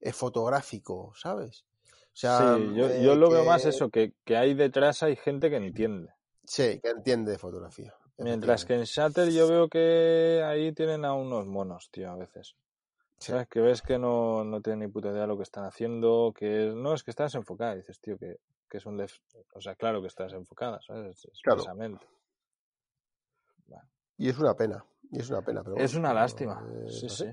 eh, 0.00 0.12
fotográfico, 0.14 1.12
¿sabes? 1.14 1.66
O 1.84 2.20
sea, 2.20 2.56
sí, 2.56 2.72
yo, 2.74 2.88
eh, 2.88 3.02
yo 3.02 3.16
lo 3.16 3.28
veo 3.30 3.44
más 3.44 3.66
eso, 3.66 3.90
que, 3.90 4.14
que 4.24 4.36
hay 4.38 4.54
detrás 4.54 5.02
hay 5.02 5.14
gente 5.16 5.50
que 5.50 5.56
entiende. 5.56 6.10
Sí, 6.48 6.80
que 6.80 6.88
entiende 6.90 7.32
de 7.32 7.38
fotografía. 7.38 7.94
Mientras 8.16 8.64
que 8.64 8.74
en. 8.74 8.82
Shutter 8.84 9.28
yo 9.30 9.46
veo 9.48 9.68
que 9.68 10.42
ahí 10.44 10.72
tienen 10.72 11.04
a 11.04 11.12
unos 11.12 11.46
monos, 11.46 11.90
tío, 11.90 12.10
a 12.10 12.16
veces. 12.16 12.56
Sí. 13.18 13.32
¿Sabes? 13.32 13.48
Que 13.48 13.60
ves 13.60 13.82
que 13.82 13.98
no, 13.98 14.44
no 14.44 14.60
tienen 14.62 14.80
ni 14.80 14.88
puta 14.88 15.08
idea 15.10 15.22
de 15.22 15.26
lo 15.26 15.36
que 15.36 15.42
están 15.42 15.64
haciendo, 15.64 16.32
que 16.34 16.72
no, 16.74 16.94
es 16.94 17.02
que 17.04 17.10
estás 17.10 17.34
enfocada. 17.34 17.74
Dices, 17.74 18.00
tío, 18.00 18.16
que, 18.16 18.36
que 18.68 18.78
es 18.78 18.86
un... 18.86 18.96
def- 18.96 19.20
O 19.54 19.60
sea, 19.60 19.74
claro 19.74 20.00
que 20.00 20.06
estás 20.08 20.32
enfocada, 20.32 20.80
¿sabes? 20.80 21.28
Claro. 21.42 21.62
Y 24.16 24.28
es 24.30 24.38
una 24.38 24.54
pena. 24.54 24.84
Y 25.12 25.20
es 25.20 25.30
una 25.30 25.42
pena. 25.42 25.62
Pero 25.62 25.76
Es 25.76 25.92
bueno, 25.92 26.08
una 26.08 26.14
lástima. 26.14 26.64
eh, 26.66 26.88
Sí, 26.90 27.08
sí. 27.08 27.26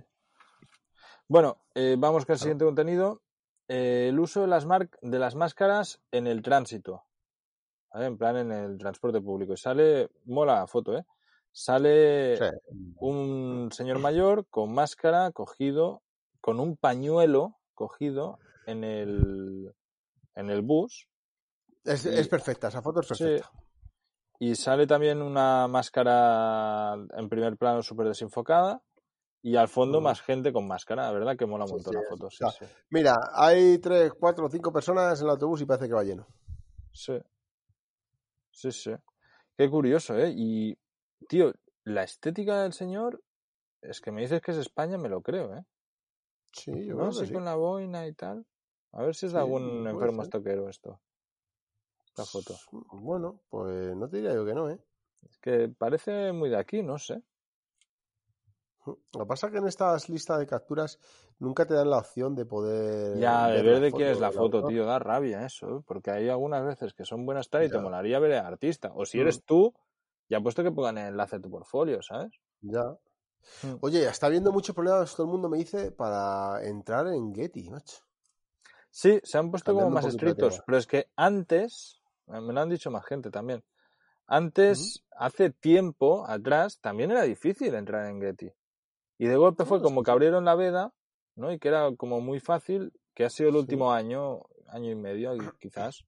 Bueno, 1.28 1.58
eh, 1.74 1.96
vamos 1.98 2.26
con 2.26 2.34
el 2.34 2.38
Claro. 2.38 2.40
siguiente 2.40 2.66
contenido. 2.66 3.22
Eh, 3.68 4.08
el 4.10 4.20
uso 4.20 4.42
de 4.42 4.48
las, 4.48 4.66
mar- 4.68 4.90
de 5.02 5.20
las 5.20 5.34
máscaras 5.36 6.00
en 6.12 6.28
el 6.28 6.44
tránsito. 6.44 7.04
¿Vale? 7.96 8.08
En 8.08 8.18
plan, 8.18 8.36
en 8.36 8.52
el 8.52 8.78
transporte 8.78 9.22
público. 9.22 9.54
Y 9.54 9.58
sale, 9.58 10.10
mola 10.26 10.56
la 10.56 10.68
foto, 10.68 10.98
¿eh? 10.98 11.06
Sale 11.50 12.36
Sí. 12.36 12.44
un 12.98 13.70
señor 13.72 14.00
mayor 14.00 14.46
con 14.50 14.74
máscara 14.74 15.32
cogido, 15.32 16.02
con 16.42 16.60
un 16.60 16.76
pañuelo 16.76 17.56
cogido 17.74 18.38
en 18.66 18.84
el, 18.84 19.74
en 20.36 20.50
el 20.50 20.62
bus. 20.62 21.08
Es, 21.86 22.06
Y- 22.06 22.10
es 22.10 22.28
perfecta, 22.28 22.68
esa 22.68 22.82
foto 22.82 23.00
es 23.00 23.08
Sí. 23.08 23.24
perfecta. 23.24 23.50
Y 24.40 24.56
sale 24.56 24.86
también 24.88 25.22
una 25.22 25.70
máscara 25.70 26.96
en 27.16 27.30
primer 27.30 27.56
plano 27.56 27.82
súper 27.82 28.08
desenfocada. 28.10 28.82
Y 29.42 29.56
al 29.56 29.70
fondo 29.70 30.02
Mm. 30.02 30.04
más 30.04 30.20
gente 30.22 30.52
con 30.52 30.68
máscara, 30.68 31.04
la 31.04 31.12
verdad 31.14 31.38
que 31.38 31.46
mola 31.46 31.64
un 31.64 31.70
Sí, 31.70 31.74
montón 31.76 31.94
sí, 31.94 32.00
la 32.02 32.10
foto. 32.10 32.30
Sí, 32.30 32.44
sí. 32.60 32.66
Mira, 32.90 33.16
hay 33.36 33.78
tres, 33.78 34.12
cuatro, 34.20 34.50
cinco 34.50 34.74
personas 34.74 35.18
en 35.22 35.28
el 35.28 35.32
autobús 35.32 35.62
y 35.62 35.66
parece 35.66 35.88
que 35.88 35.94
va 35.94 36.04
lleno. 36.04 36.28
Sí. 36.92 37.18
Sí, 38.60 38.72
sí. 38.72 38.92
Qué 39.58 39.70
curioso, 39.70 40.18
¿eh? 40.18 40.34
Y, 40.36 40.78
tío, 41.30 41.54
la 41.84 42.04
estética 42.04 42.62
del 42.64 42.74
señor 42.74 43.24
es 43.82 44.02
que 44.02 44.12
me 44.12 44.22
dices 44.22 44.42
que 44.42 44.52
es 44.52 44.58
España, 44.58 44.98
me 44.98 45.10
lo 45.10 45.22
creo, 45.22 45.56
¿eh? 45.56 45.66
Sí, 46.52 46.72
yo 46.88 46.98
¿No? 46.98 47.12
creo 47.12 47.16
que 47.16 47.28
Sí, 47.28 47.32
con 47.32 47.46
la 47.46 47.54
boina 47.56 48.08
y 48.08 48.14
tal. 48.14 48.48
A 48.94 49.04
ver 49.04 49.14
si 49.16 49.28
es 49.28 49.34
de 49.34 49.38
Sí, 49.38 49.42
algún 49.42 49.86
enfermo 49.88 50.24
ser. 50.24 50.24
estoquero 50.24 50.70
esto. 50.70 51.00
Esta 52.08 52.26
foto. 52.26 52.64
Bueno, 52.92 53.42
pues 53.50 53.96
no 53.96 54.10
te 54.10 54.18
diría 54.18 54.34
yo 54.34 54.46
que 54.46 54.54
no, 54.54 54.70
¿eh? 54.70 54.80
Es 55.30 55.38
que 55.40 55.70
parece 55.70 56.32
muy 56.32 56.50
de 56.50 56.58
aquí, 56.58 56.82
no 56.82 56.98
sé. 56.98 57.22
Lo 58.86 59.20
que 59.22 59.26
pasa 59.26 59.48
es 59.48 59.54
que 59.54 59.58
en 59.60 59.68
estas 59.68 60.10
listas 60.10 60.40
de 60.40 60.48
capturas 60.48 61.00
nunca 61.40 61.66
te 61.66 61.74
dan 61.74 61.90
la 61.90 61.98
opción 61.98 62.36
de 62.36 62.46
poder. 62.46 63.20
Ya, 63.20 63.48
de 63.48 63.62
ver 63.64 63.80
de 63.80 63.92
quién 63.92 64.10
es 64.10 64.20
la 64.20 64.32
foto, 64.32 64.58
autor. 64.58 64.72
tío, 64.72 64.86
da 64.86 65.00
rabia 65.00 65.46
eso, 65.46 65.78
¿eh? 65.78 65.82
porque 65.86 66.12
hay 66.12 66.30
algunas 66.30 66.64
veces 66.66 66.94
que 66.94 67.06
son 67.06 67.26
buenas 67.26 67.50
tal 67.50 67.64
y 67.64 67.70
te 67.70 67.76
Ya. 67.76 67.82
molaría 67.82 68.20
ver 68.20 68.34
al 68.34 68.46
artista. 68.46 68.92
O 68.96 69.06
si 69.06 69.18
Mm. 69.18 69.22
eres 69.22 69.44
tú, 69.44 69.74
ya 70.30 70.40
puesto 70.42 70.64
que 70.64 70.72
pongan 70.72 70.98
el 70.98 71.08
enlace 71.10 71.38
a 71.38 71.40
tu 71.40 71.50
portfolio, 71.50 72.02
¿sabes? 72.02 72.32
Ya. 72.62 72.84
Mm. 73.64 73.78
Oye, 73.82 74.08
está 74.08 74.28
habiendo 74.28 74.52
muchos 74.52 74.76
problemas, 74.76 75.16
todo 75.16 75.26
el 75.28 75.32
mundo 75.32 75.50
me 75.50 75.58
dice, 75.58 75.92
para 75.92 76.64
entrar 76.68 77.08
en 77.08 77.34
Getty, 77.34 77.70
macho. 77.70 77.98
Sí, 78.92 79.20
se 79.24 79.38
han 79.38 79.52
puesto 79.52 79.74
como 79.74 79.88
Cambiando 79.88 80.08
más 80.08 80.16
estrictos, 80.16 80.62
pero 80.66 80.78
es 80.78 80.88
que 80.88 81.10
antes, 81.16 82.02
eh, 82.28 82.40
me 82.42 82.54
lo 82.54 82.62
han 82.62 82.70
dicho 82.70 82.90
más 82.92 83.06
gente 83.06 83.30
también, 83.30 83.64
antes, 84.28 85.04
hace 85.12 85.52
tiempo 85.52 86.26
atrás, 86.28 86.80
también 86.80 87.12
era 87.12 87.24
difícil 87.24 87.76
entrar 87.76 88.08
en 88.08 88.22
Getty. 88.22 88.52
Y 89.18 89.28
de 89.28 89.36
golpe 89.38 89.66
fue 89.66 89.82
como 89.82 90.04
que 90.04 90.12
abrieron 90.12 90.46
la 90.46 90.56
veda, 90.56 90.94
¿no? 91.36 91.52
Y 91.52 91.60
que 91.60 91.70
era 91.70 91.90
como 91.96 92.20
muy 92.22 92.40
fácil, 92.40 92.92
que 93.14 93.26
ha 93.26 93.30
sido 93.30 93.50
el 93.50 93.56
Sí. 93.56 93.60
último 93.62 93.92
año, 93.94 94.42
año 94.68 94.92
y 94.92 94.96
medio 94.96 95.34
quizás. 95.60 96.06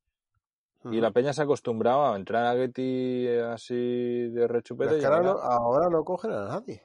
Y 0.86 1.02
la 1.02 1.12
peña 1.12 1.34
se 1.34 1.42
acostumbraba 1.42 2.14
a 2.14 2.16
entrar 2.18 2.46
a 2.46 2.54
Getty 2.56 3.28
así 3.52 4.30
de 4.30 4.48
rechupete 4.48 4.92
es 4.94 4.98
y 4.98 5.02
que 5.02 5.06
ahora, 5.08 5.18
ahora 5.18 5.34
no, 5.34 5.40
ahora 5.40 5.90
no 5.90 6.04
cogen 6.06 6.32
a 6.32 6.48
nadie. 6.48 6.82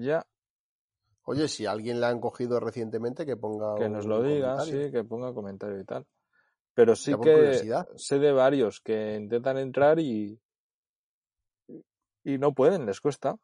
ya, 0.00 0.26
Oye, 1.26 1.48
si 1.48 1.64
alguien 1.64 2.00
le 2.00 2.06
han 2.06 2.20
cogido 2.20 2.60
recientemente, 2.60 3.24
que 3.24 3.36
ponga 3.38 3.74
que 3.76 3.88
nos 3.88 4.04
lo 4.04 4.22
diga, 4.22 4.56
comentario. 4.56 4.86
sí, 4.86 4.92
que 4.92 5.04
ponga 5.04 5.32
comentario 5.32 5.80
y 5.80 5.84
tal. 5.84 6.06
Pero 6.74 6.94
sí 6.96 7.12
que 7.12 7.32
curiosidad. 7.32 7.88
sé 7.96 8.18
de 8.18 8.32
varios 8.32 8.80
que 8.80 9.14
intentan 9.16 9.56
entrar 9.56 9.98
y, 10.00 10.38
y 12.24 12.36
no 12.38 12.52
pueden, 12.52 12.84
les 12.84 13.00
cuesta. 13.00 13.36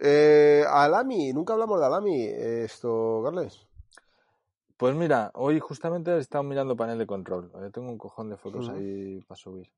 Eh, 0.00 0.64
Alami, 0.68 1.32
nunca 1.32 1.52
hablamos 1.52 1.78
de 1.80 1.86
Alami, 1.86 2.24
esto, 2.24 3.20
Carles. 3.24 3.66
Pues 4.76 4.94
mira, 4.96 5.30
hoy 5.34 5.60
justamente 5.60 6.10
he 6.10 6.18
estado 6.18 6.42
mirando 6.42 6.76
panel 6.76 6.98
de 6.98 7.06
control. 7.06 7.52
Tengo 7.72 7.88
un 7.88 7.98
cojón 7.98 8.30
de 8.30 8.36
fotos 8.36 8.68
ahí 8.68 9.20
para 9.28 9.38
subir. 9.38 9.70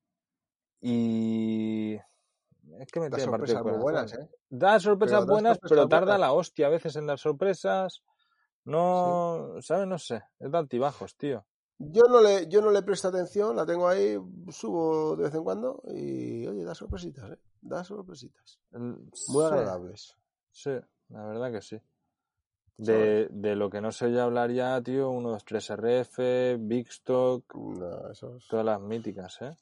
Y 0.80 1.98
es 2.78 2.90
que 2.90 3.00
me 3.00 3.10
Da 3.10 3.18
sorpresas 3.18 3.62
muy 3.62 3.72
buenas, 3.72 4.12
corazón. 4.12 4.22
¿eh? 4.22 4.36
Da 4.48 4.80
sorpresas 4.80 5.20
Pero 5.20 5.32
buenas, 5.32 5.52
sorpresas 5.56 5.76
pero 5.76 5.88
tarda 5.88 6.04
buenas. 6.12 6.20
la 6.20 6.32
hostia 6.32 6.66
a 6.66 6.70
veces 6.70 6.96
en 6.96 7.06
dar 7.06 7.18
sorpresas. 7.18 8.02
No, 8.64 9.56
¿sabes? 9.60 9.86
No 9.86 9.98
sé. 9.98 10.22
Es 10.38 10.50
de 10.50 10.56
altibajos, 10.58 11.16
tío. 11.16 11.44
Yo 11.78 12.02
no 12.08 12.20
le, 12.20 12.46
yo 12.48 12.60
no 12.62 12.70
le 12.70 12.82
presto 12.82 13.08
atención, 13.08 13.56
la 13.56 13.66
tengo 13.66 13.88
ahí, 13.88 14.16
subo 14.50 15.16
de 15.16 15.24
vez 15.24 15.34
en 15.34 15.42
cuando 15.42 15.82
y, 15.88 16.46
oye, 16.46 16.64
da 16.64 16.74
sorpresitas, 16.74 17.32
¿eh? 17.32 17.38
Da 17.60 17.82
sorpresitas. 17.84 18.60
Mm, 18.70 18.92
Muy 18.92 19.10
sí, 19.14 19.40
agradables. 19.42 20.16
Sí, 20.50 20.70
la 21.08 21.26
verdad 21.26 21.50
que 21.52 21.60
sí. 21.62 21.80
De, 22.76 23.28
de 23.30 23.54
lo 23.54 23.70
que 23.70 23.80
no 23.80 23.92
se 23.92 24.06
oye 24.06 24.20
hablar 24.20 24.50
ya, 24.50 24.80
tío, 24.82 25.10
123RF, 25.12 26.56
Big 26.60 26.88
Stock, 26.88 27.44
No, 27.54 28.10
esos... 28.10 28.46
todas 28.48 28.64
las 28.66 28.80
míticas, 28.80 29.40
¿eh? 29.42 29.56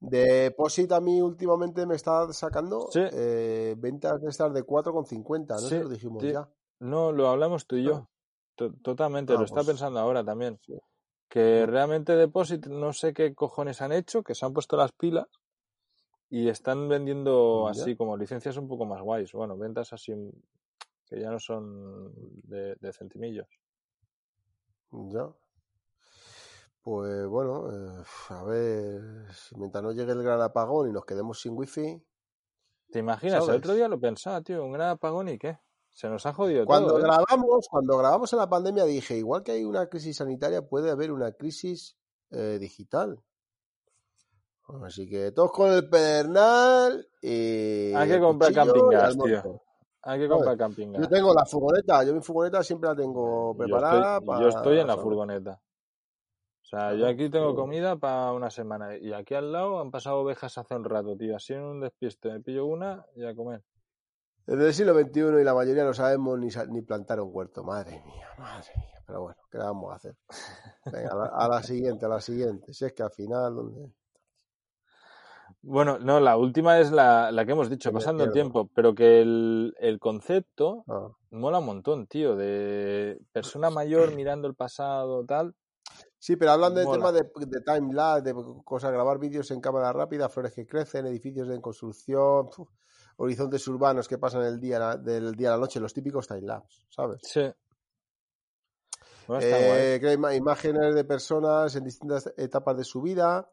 De 0.00 0.50
Posit 0.50 0.92
a 0.92 1.00
mí 1.00 1.20
últimamente 1.20 1.86
me 1.86 1.94
está 1.94 2.30
sacando 2.32 2.88
Sí. 2.90 3.00
eh, 3.12 3.74
ventas 3.78 4.20
de 4.20 4.28
estas 4.30 4.52
de 4.54 4.64
4,50, 4.64 5.48
no 5.48 5.58
Sí, 5.58 5.78
lo 5.78 5.88
dijimos 5.88 6.22
ya. 6.22 6.48
No, 6.80 7.12
lo 7.12 7.28
hablamos 7.28 7.66
tú 7.66 7.76
y 7.76 7.84
yo. 7.84 7.94
Ah. 7.96 8.08
To- 8.56 8.72
Totalmente, 8.82 9.32
Ah, 9.34 9.36
lo 9.36 9.44
está 9.44 9.56
pues- 9.56 9.68
pensando 9.68 10.00
ahora 10.00 10.24
también. 10.24 10.58
Sí. 10.64 10.74
Que 11.28 11.66
realmente 11.66 12.14
Deposit 12.16 12.66
no 12.66 12.92
sé 12.92 13.12
qué 13.12 13.34
cojones 13.34 13.82
han 13.82 13.92
hecho, 13.92 14.22
que 14.22 14.34
se 14.34 14.44
han 14.46 14.52
puesto 14.52 14.76
las 14.76 14.92
pilas 14.92 15.26
y 16.30 16.48
están 16.48 16.88
vendiendo 16.88 17.70
Ya. 17.72 17.82
así 17.82 17.96
como 17.96 18.16
licencias 18.16 18.56
un 18.56 18.68
poco 18.68 18.84
más 18.86 19.00
guays. 19.02 19.32
Bueno, 19.32 19.56
ventas 19.56 19.92
así 19.92 20.12
que 21.06 21.20
ya 21.20 21.30
no 21.30 21.38
son 21.38 22.12
de, 22.42 22.76
de 22.80 22.92
centimillos. 22.92 23.48
Ya. 24.92 25.28
Pues 26.82 27.26
bueno, 27.26 27.70
eh, 27.72 28.04
a 28.28 28.44
ver, 28.44 29.00
mientras 29.56 29.82
no 29.82 29.92
llegue 29.92 30.12
el 30.12 30.22
gran 30.22 30.40
apagón 30.42 30.90
y 30.90 30.92
nos 30.92 31.04
quedemos 31.04 31.40
sin 31.40 31.56
wifi. 31.56 32.02
¿Te 32.90 32.98
imaginas? 32.98 33.48
El 33.48 33.54
otro 33.56 33.74
día 33.74 33.88
lo 33.88 33.98
pensaba, 33.98 34.42
tío, 34.42 34.64
un 34.64 34.72
gran 34.72 34.90
apagón 34.90 35.28
y 35.30 35.38
qué. 35.38 35.58
Se 35.94 36.08
nos 36.08 36.26
ha 36.26 36.32
jodido 36.32 36.66
Cuando 36.66 36.88
todo. 36.88 36.98
¿eh? 36.98 37.02
grabamos, 37.02 37.68
cuando 37.70 37.96
grabamos 37.96 38.32
en 38.32 38.38
la 38.40 38.48
pandemia 38.48 38.84
dije, 38.84 39.16
igual 39.16 39.44
que 39.44 39.52
hay 39.52 39.64
una 39.64 39.86
crisis 39.88 40.16
sanitaria, 40.16 40.60
puede 40.60 40.90
haber 40.90 41.12
una 41.12 41.32
crisis 41.32 41.96
eh, 42.30 42.58
digital. 42.60 43.22
Así 44.82 45.08
que 45.08 45.30
todos 45.30 45.52
con 45.52 45.72
el 45.72 45.88
pedernal 45.88 47.06
y 47.22 47.92
Hay 47.94 48.08
que 48.08 48.18
comprar 48.18 48.52
camping 48.52 48.88
gas, 48.90 49.16
tío. 49.16 49.62
Hay 50.02 50.18
que 50.18 50.28
comprar 50.28 50.56
camping 50.56 50.92
gas. 50.92 51.02
Yo 51.02 51.08
tengo 51.08 51.32
la 51.32 51.44
furgoneta, 51.44 52.02
yo 52.02 52.12
mi 52.12 52.20
furgoneta 52.22 52.62
siempre 52.64 52.88
la 52.90 52.96
tengo 52.96 53.52
Yo 53.52 53.58
preparada. 53.58 54.14
estoy, 54.14 54.26
para, 54.26 54.40
yo 54.40 54.48
estoy 54.48 54.78
en 54.80 54.86
la 54.88 54.96
furgoneta. 54.96 55.60
O 56.62 56.66
sea, 56.66 56.94
yo 56.94 57.06
aquí 57.06 57.30
tengo 57.30 57.54
comida 57.54 57.94
para 57.96 58.32
una 58.32 58.50
semana. 58.50 58.96
Y 58.96 59.12
aquí 59.12 59.34
al 59.34 59.52
lado 59.52 59.80
han 59.80 59.92
pasado 59.92 60.16
ovejas 60.20 60.58
hace 60.58 60.74
un 60.74 60.84
rato, 60.84 61.16
tío. 61.16 61.36
Así 61.36 61.52
en 61.52 61.62
un 61.62 61.80
despiste 61.80 62.32
me 62.32 62.40
pillo 62.40 62.66
una 62.66 63.04
y 63.14 63.24
a 63.24 63.34
comer. 63.34 63.62
Desde 64.46 64.66
el 64.66 64.74
siglo 64.74 64.94
XXI 64.94 65.40
y 65.40 65.44
la 65.44 65.54
mayoría 65.54 65.84
no 65.84 65.94
sabemos 65.94 66.38
ni, 66.38 66.48
ni 66.68 66.82
plantar 66.82 67.20
un 67.20 67.30
huerto. 67.32 67.64
Madre 67.64 68.02
mía, 68.04 68.28
madre 68.38 68.70
mía. 68.76 69.02
Pero 69.06 69.22
bueno, 69.22 69.36
¿qué 69.50 69.58
le 69.58 69.64
vamos 69.64 69.92
a 69.92 69.96
hacer? 69.96 70.16
Venga, 70.92 71.10
a 71.12 71.16
la, 71.16 71.24
a 71.26 71.48
la 71.48 71.62
siguiente, 71.62 72.06
a 72.06 72.08
la 72.08 72.20
siguiente. 72.20 72.72
Si 72.72 72.84
es 72.84 72.92
que 72.92 73.02
al 73.02 73.10
final, 73.10 73.54
¿dónde? 73.54 73.90
Bueno, 75.62 75.98
no, 75.98 76.20
la 76.20 76.36
última 76.36 76.78
es 76.78 76.90
la, 76.92 77.32
la 77.32 77.46
que 77.46 77.52
hemos 77.52 77.70
dicho, 77.70 77.90
pasando 77.90 78.24
el 78.24 78.32
tiempo. 78.32 78.68
Pero 78.74 78.94
que 78.94 79.22
el, 79.22 79.74
el 79.78 79.98
concepto 79.98 80.84
Ah. 80.88 81.08
mola 81.30 81.58
un 81.60 81.66
montón, 81.66 82.06
tío. 82.06 82.36
De 82.36 83.18
persona 83.32 83.70
mayor 83.70 84.14
mirando 84.14 84.46
el 84.46 84.54
pasado, 84.54 85.24
tal. 85.24 85.54
Sí, 86.18 86.36
pero 86.36 86.52
hablan 86.52 86.74
del 86.74 86.90
tema 86.90 87.12
de, 87.12 87.22
de 87.22 87.60
time 87.60 87.92
lapse, 87.92 88.22
de 88.32 88.34
cosas, 88.64 88.92
grabar 88.92 89.18
vídeos 89.18 89.50
en 89.50 89.60
cámara 89.60 89.92
rápida, 89.92 90.28
flores 90.28 90.54
que 90.54 90.66
crecen, 90.66 91.06
edificios 91.06 91.48
en 91.50 91.60
construcción, 91.60 92.48
horizontes 93.16 93.66
urbanos 93.68 94.08
que 94.08 94.18
pasan 94.18 94.42
el 94.42 94.60
día, 94.60 94.96
del 94.96 95.34
día 95.34 95.48
a 95.48 95.52
la 95.52 95.58
noche, 95.58 95.80
los 95.80 95.92
típicos 95.92 96.26
time 96.26 96.42
lapse, 96.42 96.82
¿sabes? 96.88 97.20
Sí. 97.22 97.42
Bueno. 99.26 99.44
Eh, 99.44 99.98
crea 100.00 100.34
imágenes 100.34 100.94
de 100.94 101.04
personas 101.04 101.74
en 101.76 101.84
distintas 101.84 102.32
etapas 102.36 102.76
de 102.76 102.84
su 102.84 103.00
vida, 103.00 103.50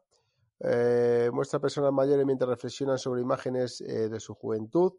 eh, 0.60 1.30
muestra 1.32 1.58
personas 1.58 1.92
mayores 1.92 2.24
mientras 2.24 2.48
reflexionan 2.48 2.98
sobre 2.98 3.22
imágenes 3.22 3.80
eh, 3.80 4.08
de 4.08 4.20
su 4.20 4.34
juventud 4.34 4.92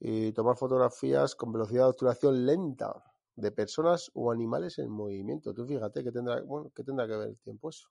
y 0.00 0.32
tomar 0.32 0.56
fotografías 0.56 1.34
con 1.34 1.52
velocidad 1.52 1.84
de 1.84 1.90
obturación 1.90 2.44
lenta 2.44 3.04
de 3.36 3.52
personas 3.52 4.10
o 4.14 4.32
animales 4.32 4.78
en 4.78 4.90
movimiento. 4.90 5.54
Tú 5.54 5.64
fíjate 5.66 6.02
que 6.02 6.10
tendrá, 6.10 6.40
bueno, 6.42 6.70
que 6.74 6.82
tendrá 6.82 7.06
que 7.06 7.16
ver 7.16 7.28
el 7.28 7.38
tiempo 7.38 7.68
eso. 7.68 7.88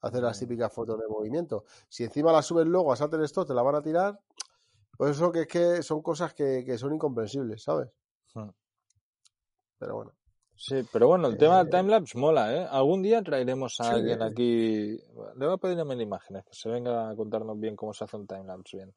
Hacer 0.00 0.22
las 0.22 0.38
típicas 0.38 0.72
fotos 0.72 0.98
de 0.98 1.08
movimiento. 1.08 1.64
Si 1.88 2.04
encima 2.04 2.32
las 2.32 2.46
subes 2.46 2.66
luego 2.66 2.92
a 2.92 2.96
Shutterstock 2.96 3.48
te 3.48 3.54
la 3.54 3.62
van 3.62 3.74
a 3.74 3.82
tirar, 3.82 4.18
pues 4.98 5.12
eso 5.12 5.32
que 5.32 5.40
es 5.42 5.46
que 5.46 5.82
son 5.82 6.02
cosas 6.02 6.34
que, 6.34 6.62
que 6.66 6.76
son 6.76 6.92
incomprensibles, 6.92 7.62
¿sabes? 7.62 7.88
Hmm. 8.34 8.50
Pero 9.78 9.94
bueno. 9.94 10.12
Sí, 10.56 10.84
pero 10.92 11.06
bueno, 11.06 11.28
el 11.28 11.38
tema 11.38 11.58
del 11.58 11.68
Eh, 11.68 11.70
timelapse 11.70 12.18
mola, 12.18 12.52
¿eh? 12.54 12.66
Algún 12.68 13.00
día 13.00 13.22
traeremos 13.22 13.76
a 13.78 13.84
Sí. 13.84 13.90
alguien 13.90 14.22
aquí. 14.22 14.96
Le 15.36 15.46
voy 15.46 15.54
a 15.54 15.56
pedir 15.56 15.78
a 15.78 15.84
Mel 15.84 16.00
imágenes, 16.00 16.44
que 16.44 16.52
se 16.52 16.68
venga 16.68 17.08
a 17.08 17.14
contarnos 17.14 17.58
bien 17.60 17.76
cómo 17.76 17.94
se 17.94 18.02
hace 18.04 18.16
un 18.16 18.26
timelapse 18.26 18.76
bien. 18.78 18.94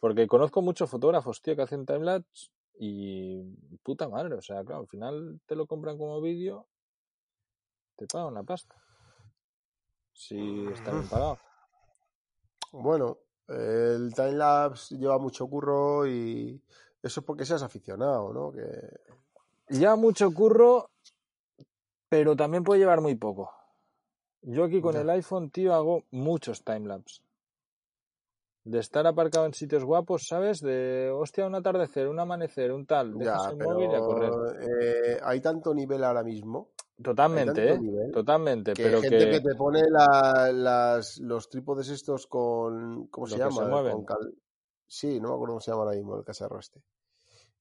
Porque 0.00 0.26
conozco 0.26 0.60
muchos 0.60 0.90
fotógrafos, 0.90 1.40
tío, 1.40 1.54
que 1.54 1.62
hacen 1.62 1.86
timelapse 1.86 2.50
y 2.80 3.42
puta 3.82 4.08
madre, 4.08 4.34
o 4.34 4.42
sea, 4.42 4.64
claro, 4.64 4.82
al 4.82 4.88
final 4.88 5.40
te 5.46 5.54
lo 5.54 5.66
compran 5.66 5.96
como 5.98 6.20
vídeo, 6.20 6.66
te 7.96 8.06
pagan 8.06 8.28
una 8.32 8.42
pasta. 8.42 8.74
Si 10.12 10.66
está 10.72 10.90
bien 10.90 11.08
pagado. 11.08 11.38
Bueno, 12.72 13.18
el 13.48 14.12
timelapse 14.14 14.96
lleva 14.96 15.18
mucho 15.18 15.46
curro 15.46 16.06
y 16.06 16.60
eso 17.02 17.20
es 17.20 17.26
porque 17.26 17.44
seas 17.44 17.62
aficionado, 17.62 18.32
¿no? 18.32 18.52
Que 18.52 18.66
Ya 19.70 19.96
mucho 19.96 20.30
curro, 20.32 20.90
pero 22.08 22.36
también 22.36 22.64
puede 22.64 22.80
llevar 22.80 23.00
muy 23.00 23.14
poco. 23.14 23.50
Yo 24.42 24.64
aquí 24.64 24.80
con 24.80 24.94
Ya. 24.94 25.00
el 25.00 25.10
iPhone, 25.10 25.50
tío, 25.50 25.74
hago 25.74 26.04
muchos 26.10 26.62
timelapse. 26.64 27.22
De 28.64 28.80
estar 28.80 29.06
aparcado 29.06 29.46
en 29.46 29.54
sitios 29.54 29.82
guapos, 29.84 30.26
¿sabes? 30.28 30.60
De, 30.60 31.10
hostia, 31.14 31.46
un 31.46 31.54
atardecer, 31.54 32.06
un 32.06 32.20
amanecer, 32.20 32.70
un 32.72 32.84
tal. 32.86 33.16
Dejas 33.16 33.44
ya, 33.44 33.50
el 33.50 33.56
móvil 33.56 33.90
y 33.90 33.94
a 33.94 34.00
correr. 34.00 34.30
pero 34.30 34.60
eh, 34.60 35.20
hay 35.22 35.40
tanto 35.40 35.74
nivel 35.74 36.04
ahora 36.04 36.22
mismo, 36.22 36.68
Totalmente, 37.02 37.70
¿eh? 37.70 37.78
nivel 37.78 38.12
Totalmente, 38.12 38.74
que 38.74 38.82
pero 38.82 39.00
gente 39.02 39.24
que... 39.24 39.30
que 39.30 39.40
te 39.40 39.54
pone 39.54 39.82
la- 39.88 40.50
las, 40.52 41.18
los 41.18 41.48
trípodes 41.48 41.88
estos 41.90 42.26
con, 42.26 43.06
¿cómo 43.08 43.26
se 43.26 43.38
llama? 43.38 43.82
Con 43.82 44.04
cal- 44.04 44.34
Sí, 44.86 45.20
no 45.20 45.28
me 45.28 45.34
acuerdo 45.34 45.52
cómo 45.54 45.60
se 45.60 45.70
llama 45.70 45.82
ahora 45.84 45.96
mismo 45.96 46.16
el 46.16 46.24
cacharro 46.24 46.58
este. 46.58 46.82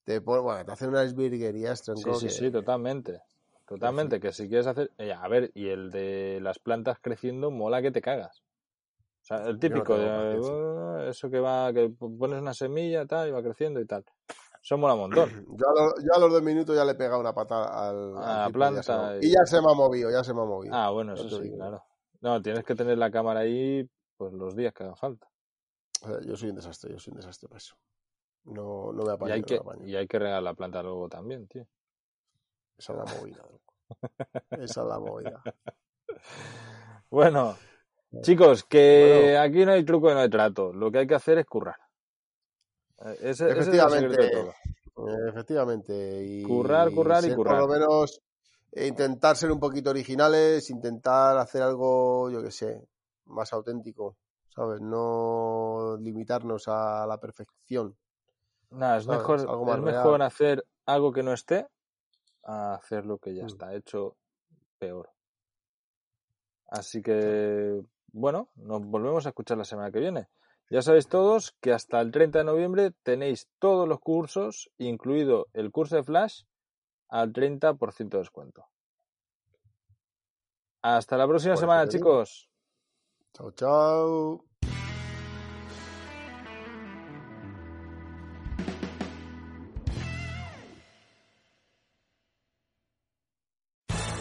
Te, 0.04 0.22
pon- 0.22 0.42
bueno, 0.44 0.66
te 0.66 0.72
hacen 0.72 0.90
unas 0.90 1.14
virguerías, 1.14 1.80
Sí, 1.84 1.86
tronco, 1.86 2.14
sí, 2.20 2.26
que- 2.28 2.32
sí, 2.32 2.52
totalmente. 2.52 3.22
Totalmente, 3.66 4.20
que 4.22 4.32
si 4.32 4.48
quieres 4.48 4.66
hacer... 4.66 4.92
eh, 4.98 5.12
a 5.12 5.28
ver, 5.28 5.52
y 5.54 5.68
el 5.68 5.92
de 5.92 6.40
las 6.42 6.58
plantas 6.58 6.98
creciendo 7.02 7.52
mola 7.52 7.82
que 7.82 7.92
te 7.92 8.02
cagas. 8.02 8.44
O 9.22 9.26
sea, 9.28 9.46
el 9.48 9.60
típico 9.60 9.98
de 9.98 11.10
eso 11.10 11.30
que 11.30 11.42
va, 11.42 11.74
que 11.74 11.90
pones 11.90 12.42
una 12.42 12.54
semilla 12.54 13.06
tal 13.06 13.28
y 13.28 13.32
va 13.32 13.44
creciendo 13.44 13.82
y 13.82 13.86
tal. 13.86 14.06
Eso 14.68 14.78
mola 14.78 14.96
un 14.96 15.00
montón. 15.00 15.30
Yo 15.58 15.70
a, 15.70 15.74
los, 15.82 15.94
yo 16.04 16.14
a 16.14 16.20
los 16.20 16.30
dos 16.34 16.44
minutos 16.44 16.76
ya 16.76 16.84
le 16.84 16.92
he 16.92 16.96
pegado 16.96 17.22
una 17.22 17.34
patada 17.34 17.88
al, 17.88 18.18
A 18.18 18.20
la 18.20 18.44
y 18.44 18.48
ya 18.48 18.50
planta 18.52 19.16
y... 19.22 19.28
y- 19.28 19.32
ya 19.32 19.46
se 19.46 19.62
me 19.62 19.72
ha 19.72 19.74
movido, 19.74 20.12
ya 20.12 20.26
se 20.26 20.34
me 20.34 20.42
ha 20.42 20.46
movido. 20.46 20.76
Ah, 20.76 20.90
bueno, 20.90 21.14
eso 21.14 21.30
sí, 21.30 21.44
digo. 21.44 21.56
claro. 21.56 21.82
No, 22.20 22.42
tienes 22.42 22.66
que 22.66 22.76
tener 22.76 22.98
la 22.98 23.10
cámara 23.10 23.40
ahí 23.42 23.90
pues 24.18 24.34
los 24.34 24.58
días 24.58 24.74
que 24.74 24.84
haga 24.84 24.96
falta. 24.98 25.26
Sea, 26.04 26.20
yo 26.20 26.36
soy 26.36 26.50
un 26.50 26.58
desastre, 26.58 26.92
yo 26.92 27.00
soy 27.00 27.12
un 27.12 27.18
desastre 27.20 27.48
para 27.48 27.60
eso. 27.60 27.78
No, 28.44 28.92
no 28.92 29.04
me 29.04 29.12
Y 29.12 29.14
apaño, 29.16 29.34
hay, 29.36 29.40
no 29.40 29.46
que, 29.46 29.62
y 29.86 29.96
hay 29.96 30.06
que 30.06 30.20
regar 30.20 30.44
la 30.44 30.54
planta 30.54 30.84
luego 30.84 31.08
también, 31.08 31.48
tío. 31.48 31.66
Esa 32.78 32.92
es 32.92 33.00
la 33.00 33.06
movida. 33.06 33.44
Esa 34.52 34.82
es 34.82 34.88
la 34.88 35.00
movida. 35.00 35.42
Bueno, 37.10 37.56
chicos, 38.22 38.66
que 38.66 39.32
Bueno. 39.32 39.42
aquí 39.44 39.66
no 39.66 39.72
hay 39.72 39.86
truco 39.86 40.12
y 40.12 40.14
no 40.14 40.20
hay 40.20 40.30
trato. 40.30 40.74
Lo 40.74 40.92
que 40.92 41.00
hay 41.00 41.08
que 41.08 41.16
hacer 41.16 41.38
es 41.38 41.46
currar. 41.46 41.78
Eh, 43.06 43.18
Ese, 43.22 43.30
ese 43.30 43.60
es 43.60 43.68
el 43.68 43.74
Efectivamente. 43.76 44.54
Efectivamente. 45.30 46.24
Y 46.26 46.44
Currar, 46.44 46.92
currar 46.92 47.24
y 47.26 47.34
currar. 47.36 47.60
Por 47.60 47.68
lo 47.70 47.74
menos 47.74 48.22
intentar 48.74 49.36
ser 49.36 49.52
un 49.52 49.60
poquito 49.60 49.90
originales, 49.92 50.70
intentar 50.70 51.38
hacer 51.38 51.62
algo, 51.62 52.30
yo 52.30 52.42
que 52.44 52.52
sé, 52.52 52.88
más 53.26 53.54
auténtico, 53.54 54.18
¿sabes? 54.50 54.82
No 54.82 55.98
limitarnos 56.00 56.68
a 56.68 57.06
la 57.08 57.20
perfección. 57.20 57.96
Nada, 58.72 58.98
es 58.98 59.06
¿sabes? 59.06 59.20
mejor, 59.20 59.40
Algo 59.42 59.74
es 59.76 59.82
mejor 59.82 60.22
hacer 60.22 60.66
algo 60.86 61.12
que 61.14 61.24
no 61.24 61.34
esté 61.34 61.68
a 62.44 62.76
hacer 62.76 63.06
lo 63.06 63.18
que 63.20 63.34
ya 63.36 63.44
Mm. 63.44 63.48
está 63.48 63.74
hecho 63.76 64.18
peor. 64.80 65.10
Así 66.70 67.02
que, 67.02 67.82
bueno, 68.12 68.50
nos 68.56 68.82
volvemos 68.86 69.26
a 69.26 69.30
escuchar 69.30 69.58
la 69.58 69.64
semana 69.64 69.92
que 69.92 70.00
viene. 70.00 70.28
Ya 70.70 70.82
sabéis 70.82 71.08
todos 71.08 71.56
que 71.62 71.72
hasta 71.72 72.02
el 72.02 72.12
30 72.12 72.40
de 72.40 72.46
noviembre 72.46 72.92
tenéis 73.04 73.48
todos 73.60 73.88
los 73.88 74.00
cursos, 74.00 74.70
incluido 74.78 75.48
el 75.54 75.72
curso 75.72 75.96
de 75.96 76.04
Flash, 76.04 76.44
al 77.10 77.32
30% 77.32 78.10
de 78.10 78.18
descuento. 78.18 78.66
Hasta 80.82 81.18
la 81.18 81.28
próxima 81.28 81.54
Por 81.54 81.60
eso 81.60 81.62
semana, 81.62 81.88
chicos. 81.88 82.50
Chao, 83.34 83.52
chao. 83.52 84.46